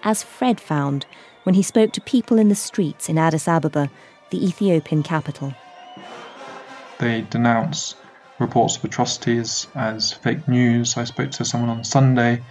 as 0.03 0.21
Fred 0.21 0.61
found 0.61 1.07
when 1.43 1.55
he 1.55 1.63
spoke 1.63 1.91
to 1.93 2.01
people 2.01 2.37
in 2.37 2.49
the 2.49 2.55
streets 2.55 3.09
in 3.09 3.17
Addis 3.17 3.47
Ababa, 3.47 3.89
the 4.29 4.45
Ethiopian 4.45 5.01
capital. 5.01 5.55
They 6.99 7.21
denounce 7.21 7.95
reports 8.37 8.77
of 8.77 8.85
atrocities 8.85 9.65
as 9.73 10.13
fake 10.13 10.47
news. 10.47 10.95
I 10.95 11.05
spoke 11.05 11.31
to 11.31 11.45
someone 11.45 11.71
on 11.71 11.83
Sunday 11.83 12.43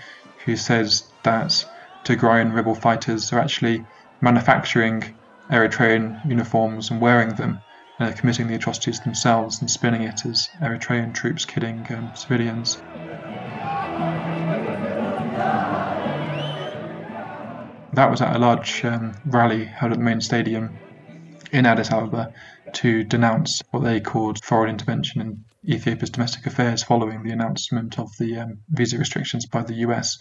who 0.44 0.56
says 0.56 1.04
that 1.22 1.64
Tigrayan 2.04 2.52
rebel 2.52 2.74
fighters 2.74 3.32
are 3.32 3.38
actually 3.38 3.84
manufacturing 4.22 5.14
Eritrean 5.50 6.24
uniforms 6.26 6.90
and 6.90 7.00
wearing 7.00 7.34
them, 7.34 7.60
and 7.98 8.16
committing 8.16 8.46
the 8.46 8.54
atrocities 8.54 9.00
themselves 9.00 9.60
and 9.60 9.70
spinning 9.70 10.02
it 10.02 10.24
as 10.24 10.48
Eritrean 10.62 11.12
troops 11.12 11.44
killing 11.44 11.86
um, 11.90 12.12
civilians. 12.14 12.76
That 17.94 18.10
was 18.10 18.22
at 18.22 18.34
a 18.34 18.38
large 18.38 18.84
um, 18.86 19.12
rally 19.26 19.66
held 19.66 19.92
at 19.92 19.98
the 19.98 20.04
main 20.04 20.22
stadium 20.22 20.78
in 21.52 21.66
Addis 21.66 21.92
Ababa 21.92 22.32
to 22.74 23.04
denounce 23.04 23.60
what 23.70 23.84
they 23.84 24.00
called 24.00 24.42
foreign 24.42 24.70
intervention 24.70 25.20
in 25.20 25.44
Ethiopia's 25.68 26.10
domestic 26.10 26.46
affairs 26.46 26.82
following 26.82 27.22
the 27.22 27.32
announcement 27.32 27.98
of 27.98 28.08
the 28.18 28.38
um, 28.38 28.58
visa 28.70 28.96
restrictions 28.96 29.44
by 29.46 29.62
the 29.62 29.74
US. 29.86 30.16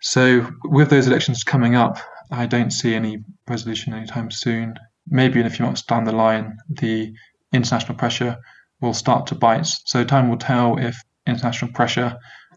So, 0.00 0.50
with 0.64 0.90
those 0.90 1.06
elections 1.06 1.44
coming 1.44 1.74
up, 1.74 1.98
I 2.30 2.46
don't 2.46 2.70
see 2.70 2.94
any 2.94 3.24
resolution 3.48 3.94
anytime 3.94 4.30
soon. 4.30 4.74
Maybe 5.06 5.40
in 5.40 5.46
a 5.46 5.50
few 5.50 5.64
months 5.64 5.82
down 5.82 6.04
the 6.04 6.12
line, 6.12 6.58
the 6.68 7.12
international 7.52 7.96
pressure 7.96 8.36
will 8.80 8.94
start 8.94 9.28
to 9.28 9.34
bite. 9.34 9.66
So, 9.66 10.04
time 10.04 10.28
will 10.28 10.36
tell 10.36 10.78
if 10.78 10.96
international 11.26 11.72
pressure 11.72 12.16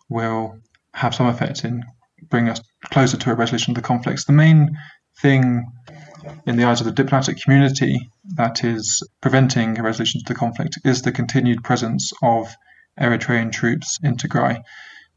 will 0.10 0.60
have 0.94 1.16
some 1.16 1.28
effect 1.28 1.64
in 1.64 1.84
bringing 2.30 2.52
us 2.52 2.62
closer 2.86 3.18
to 3.18 3.32
a 3.32 3.36
resolution 3.36 3.72
of 3.72 3.76
the 3.76 3.88
conflicts. 3.88 4.26
The 4.26 4.34
main 4.34 4.78
thing 5.22 5.66
in 6.46 6.56
the 6.56 6.66
eyes 6.66 6.82
of 6.82 6.86
the 6.86 6.92
diplomatic 6.92 7.42
community 7.42 8.12
that 8.36 8.64
is 8.64 9.04
preventing 9.22 9.80
a 9.80 9.84
resolution 9.84 10.22
to 10.22 10.34
the 10.34 10.38
conflict 10.38 10.80
is 10.86 11.02
the 11.02 11.12
continued 11.12 11.64
presence 11.64 12.12
of 12.22 12.54
Eritrean 13.00 13.52
troops 13.52 14.00
in 14.04 14.18
Tigray. 14.18 14.62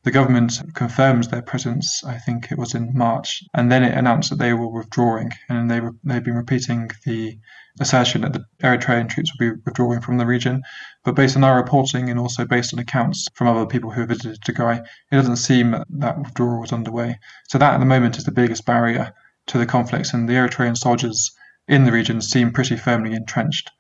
The 0.05 0.11
government 0.11 0.61
confirmed 0.75 1.25
their 1.25 1.41
presence, 1.41 2.05
I 2.05 2.19
think 2.19 2.53
it 2.53 2.59
was 2.59 2.75
in 2.75 2.93
March, 2.95 3.43
and 3.55 3.73
then 3.73 3.83
it 3.83 3.97
announced 3.97 4.29
that 4.29 4.39
they 4.39 4.53
were 4.53 4.69
withdrawing, 4.69 5.33
and 5.49 5.71
they 5.71 5.81
were, 5.81 5.95
they've 6.05 6.23
been 6.23 6.37
repeating 6.37 6.91
the 7.07 7.39
assertion 7.81 8.21
that 8.21 8.35
the 8.35 8.45
Eritrean 8.63 9.09
troops 9.09 9.33
will 9.33 9.53
be 9.53 9.61
withdrawing 9.65 10.03
from 10.03 10.19
the 10.19 10.27
region. 10.27 10.63
But 11.05 11.15
based 11.15 11.37
on 11.37 11.45
our 11.45 11.57
reporting 11.57 12.11
and 12.11 12.21
also 12.21 12.45
based 12.45 12.75
on 12.75 12.81
accounts 12.81 13.29
from 13.35 13.49
other 13.49 13.65
people 13.65 13.91
who 13.91 14.01
have 14.01 14.11
visited 14.11 14.43
Tigray, 14.43 14.85
it 15.11 15.17
doesn't 15.17 15.37
seem 15.37 15.71
that 15.71 15.87
that 15.89 16.19
withdrawal 16.19 16.61
was 16.61 16.73
underway. 16.73 17.19
So 17.49 17.57
that 17.57 17.73
at 17.73 17.79
the 17.79 17.87
moment 17.87 18.19
is 18.19 18.25
the 18.25 18.31
biggest 18.31 18.67
barrier 18.67 19.15
to 19.47 19.59
the 19.59 19.67
conflicts, 19.67 20.13
and 20.13 20.29
the 20.29 20.35
Eritrean 20.35 20.77
soldiers 20.77 21.33
in 21.67 21.85
the 21.85 21.93
region 21.93 22.21
seem 22.21 22.53
pretty 22.53 22.77
firmly 22.77 23.15
entrenched. 23.15 23.71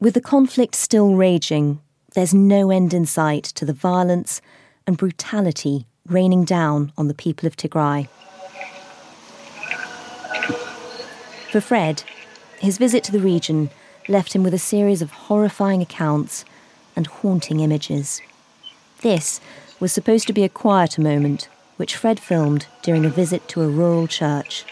With 0.00 0.14
the 0.14 0.22
conflict 0.22 0.74
still 0.74 1.14
raging, 1.16 1.80
there's 2.14 2.32
no 2.32 2.70
end 2.70 2.94
in 2.94 3.04
sight 3.04 3.44
to 3.44 3.66
the 3.66 3.74
violence 3.74 4.40
and 4.86 4.96
brutality 4.96 5.86
raining 6.06 6.44
down 6.44 6.92
on 6.98 7.08
the 7.08 7.14
people 7.14 7.46
of 7.46 7.56
Tigray. 7.56 8.08
For 11.50 11.60
Fred, 11.60 12.02
his 12.58 12.78
visit 12.78 13.02
to 13.04 13.12
the 13.12 13.20
region 13.20 13.70
left 14.08 14.34
him 14.34 14.42
with 14.42 14.54
a 14.54 14.58
series 14.58 15.02
of 15.02 15.10
horrifying 15.10 15.82
accounts 15.82 16.44
and 16.96 17.06
haunting 17.06 17.60
images. 17.60 18.20
This 19.02 19.40
was 19.78 19.92
supposed 19.92 20.26
to 20.26 20.32
be 20.32 20.44
a 20.44 20.48
quieter 20.48 21.00
moment, 21.00 21.48
which 21.76 21.96
Fred 21.96 22.20
filmed 22.20 22.66
during 22.82 23.04
a 23.04 23.10
visit 23.10 23.48
to 23.48 23.62
a 23.62 23.68
rural 23.68 24.06
church. 24.06 24.64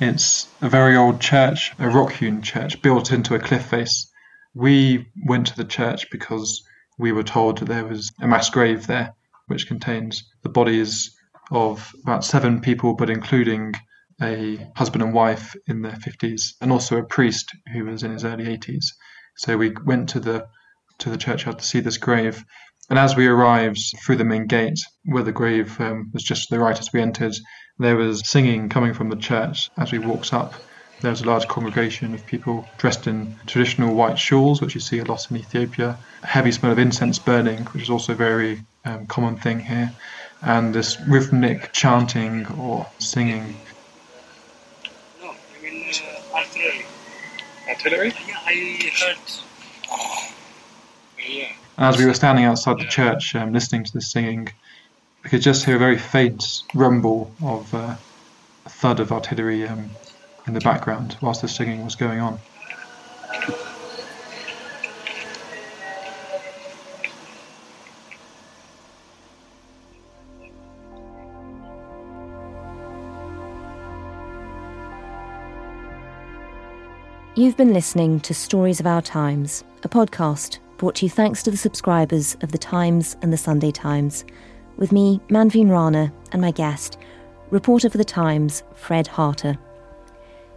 It's 0.00 0.48
a 0.60 0.68
very 0.68 0.96
old 0.96 1.20
church, 1.20 1.72
a 1.78 1.88
rock 1.88 2.12
hewn 2.12 2.42
church 2.42 2.82
built 2.82 3.10
into 3.12 3.34
a 3.34 3.38
cliff 3.38 3.66
face 3.66 4.10
we 4.54 5.06
went 5.26 5.48
to 5.48 5.56
the 5.56 5.64
church 5.64 6.10
because 6.10 6.62
we 6.98 7.12
were 7.12 7.24
told 7.24 7.58
that 7.58 7.66
there 7.66 7.84
was 7.84 8.12
a 8.20 8.28
mass 8.28 8.50
grave 8.50 8.86
there, 8.86 9.14
which 9.48 9.66
contains 9.66 10.24
the 10.42 10.48
bodies 10.48 11.16
of 11.50 11.92
about 12.02 12.24
seven 12.24 12.60
people, 12.60 12.94
but 12.94 13.10
including 13.10 13.74
a 14.22 14.70
husband 14.76 15.02
and 15.02 15.12
wife 15.12 15.56
in 15.66 15.82
their 15.82 15.92
50s, 15.96 16.54
and 16.60 16.70
also 16.70 16.96
a 16.96 17.04
priest 17.04 17.50
who 17.72 17.84
was 17.84 18.02
in 18.02 18.12
his 18.12 18.24
early 18.24 18.44
80s. 18.44 18.84
So 19.36 19.56
we 19.56 19.72
went 19.84 20.10
to 20.10 20.20
the 20.20 20.46
to 20.98 21.10
the 21.10 21.16
churchyard 21.16 21.58
to 21.58 21.64
see 21.64 21.80
this 21.80 21.96
grave. 21.96 22.44
And 22.88 22.98
as 22.98 23.16
we 23.16 23.26
arrived 23.26 23.80
through 24.04 24.16
the 24.16 24.24
main 24.24 24.46
gate, 24.46 24.78
where 25.04 25.24
the 25.24 25.32
grave 25.32 25.80
um, 25.80 26.10
was 26.12 26.22
just 26.22 26.48
to 26.48 26.54
the 26.54 26.60
right 26.60 26.78
as 26.78 26.92
we 26.92 27.00
entered, 27.00 27.34
there 27.78 27.96
was 27.96 28.28
singing 28.28 28.68
coming 28.68 28.94
from 28.94 29.08
the 29.08 29.16
church 29.16 29.70
as 29.76 29.90
we 29.90 29.98
walked 29.98 30.32
up. 30.32 30.54
There 31.00 31.10
was 31.10 31.20
a 31.20 31.26
large 31.26 31.48
congregation 31.48 32.14
of 32.14 32.24
people 32.26 32.66
dressed 32.78 33.06
in 33.06 33.36
traditional 33.46 33.94
white 33.94 34.18
shawls, 34.18 34.62
which 34.62 34.74
you 34.74 34.80
see 34.80 34.98
a 35.00 35.04
lot 35.04 35.30
in 35.30 35.36
Ethiopia. 35.36 35.98
A 36.22 36.26
heavy 36.26 36.52
smell 36.52 36.72
of 36.72 36.78
incense 36.78 37.18
burning, 37.18 37.64
which 37.66 37.82
is 37.82 37.90
also 37.90 38.12
a 38.12 38.16
very 38.16 38.62
um, 38.84 39.06
common 39.06 39.36
thing 39.36 39.60
here. 39.60 39.92
And 40.42 40.74
this 40.74 40.98
rhythmic 41.00 41.72
chanting 41.72 42.46
or 42.58 42.86
singing. 42.98 43.56
No, 45.20 45.30
I 45.30 45.62
mean 45.62 45.92
uh, 46.32 46.36
artillery. 46.36 46.86
artillery? 47.68 48.14
Yeah, 48.26 48.38
I 48.46 48.90
heard. 49.00 49.16
Yeah. 51.26 51.52
As 51.78 51.98
we 51.98 52.06
were 52.06 52.14
standing 52.14 52.44
outside 52.44 52.78
the 52.78 52.84
church 52.84 53.34
um, 53.34 53.52
listening 53.52 53.84
to 53.84 53.92
the 53.92 54.00
singing, 54.00 54.48
we 55.22 55.30
could 55.30 55.42
just 55.42 55.64
hear 55.64 55.76
a 55.76 55.78
very 55.78 55.98
faint 55.98 56.62
rumble 56.74 57.32
of 57.42 57.74
uh, 57.74 57.96
a 58.66 58.68
thud 58.68 59.00
of 59.00 59.10
artillery 59.10 59.66
um, 59.66 59.90
in 60.46 60.54
the 60.54 60.60
background 60.60 61.16
whilst 61.20 61.42
the 61.42 61.48
singing 61.48 61.84
was 61.84 61.96
going 61.96 62.20
on. 62.20 62.38
You've 77.36 77.56
been 77.56 77.72
listening 77.72 78.20
to 78.20 78.32
Stories 78.32 78.78
of 78.78 78.86
Our 78.86 79.02
Times, 79.02 79.64
a 79.82 79.88
podcast 79.88 80.60
brought 80.76 80.94
to 80.96 81.06
you 81.06 81.10
thanks 81.10 81.42
to 81.42 81.50
the 81.50 81.56
subscribers 81.56 82.36
of 82.42 82.52
The 82.52 82.58
Times 82.58 83.16
and 83.22 83.32
The 83.32 83.36
Sunday 83.36 83.72
Times, 83.72 84.24
with 84.76 84.92
me, 84.92 85.20
Manveen 85.28 85.68
Rana, 85.68 86.12
and 86.30 86.40
my 86.40 86.52
guest, 86.52 86.96
reporter 87.50 87.90
for 87.90 87.98
The 87.98 88.04
Times, 88.04 88.62
Fred 88.74 89.08
Harter. 89.08 89.58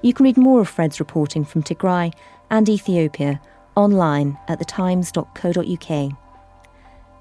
You 0.02 0.14
can 0.14 0.26
read 0.26 0.38
more 0.38 0.62
of 0.62 0.70
Fred's 0.70 1.00
reporting 1.00 1.44
from 1.44 1.64
Tigray 1.64 2.14
and 2.50 2.70
Ethiopia 2.70 3.42
online 3.76 4.38
at 4.48 4.60
thetimes.co.uk. 4.60 6.18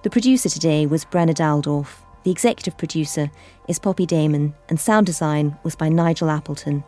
The 0.02 0.10
producer 0.10 0.48
today 0.48 0.86
was 0.86 1.04
Brenna 1.04 1.34
Daldorf, 1.34 2.02
the 2.26 2.30
executive 2.30 2.76
producer 2.76 3.30
is 3.68 3.78
Poppy 3.78 4.04
Damon, 4.04 4.52
and 4.68 4.80
sound 4.80 5.06
design 5.06 5.56
was 5.62 5.76
by 5.76 5.88
Nigel 5.88 6.28
Appleton. 6.28 6.82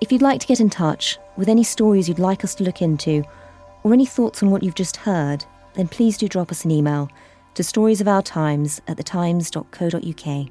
If 0.00 0.12
you'd 0.12 0.22
like 0.22 0.40
to 0.40 0.46
get 0.46 0.60
in 0.60 0.70
touch 0.70 1.18
with 1.36 1.48
any 1.48 1.64
stories 1.64 2.08
you'd 2.08 2.20
like 2.20 2.44
us 2.44 2.54
to 2.54 2.64
look 2.64 2.80
into, 2.80 3.24
or 3.82 3.92
any 3.92 4.06
thoughts 4.06 4.42
on 4.42 4.50
what 4.50 4.62
you've 4.62 4.76
just 4.76 4.98
heard, 4.98 5.44
then 5.74 5.88
please 5.88 6.16
do 6.16 6.28
drop 6.28 6.50
us 6.50 6.64
an 6.64 6.70
email 6.70 7.10
to 7.54 7.62
storiesofourtimes 7.62 8.80
at 8.86 8.96
thetimes.co.uk. 8.96 10.48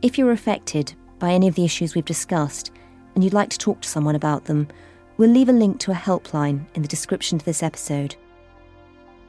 If 0.00 0.16
you're 0.16 0.32
affected 0.32 0.94
by 1.18 1.32
any 1.32 1.48
of 1.48 1.56
the 1.56 1.64
issues 1.64 1.94
we've 1.94 2.04
discussed 2.04 2.70
and 3.14 3.22
you'd 3.22 3.32
like 3.32 3.50
to 3.50 3.58
talk 3.58 3.80
to 3.82 3.88
someone 3.88 4.14
about 4.14 4.44
them, 4.44 4.68
we'll 5.16 5.30
leave 5.30 5.48
a 5.48 5.52
link 5.52 5.78
to 5.80 5.90
a 5.90 5.94
helpline 5.94 6.66
in 6.74 6.82
the 6.82 6.88
description 6.88 7.38
to 7.38 7.44
this 7.44 7.62
episode. 7.62 8.16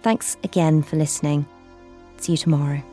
Thanks 0.01 0.37
again 0.43 0.83
for 0.83 0.95
listening. 0.95 1.45
See 2.17 2.33
you 2.33 2.37
tomorrow. 2.37 2.92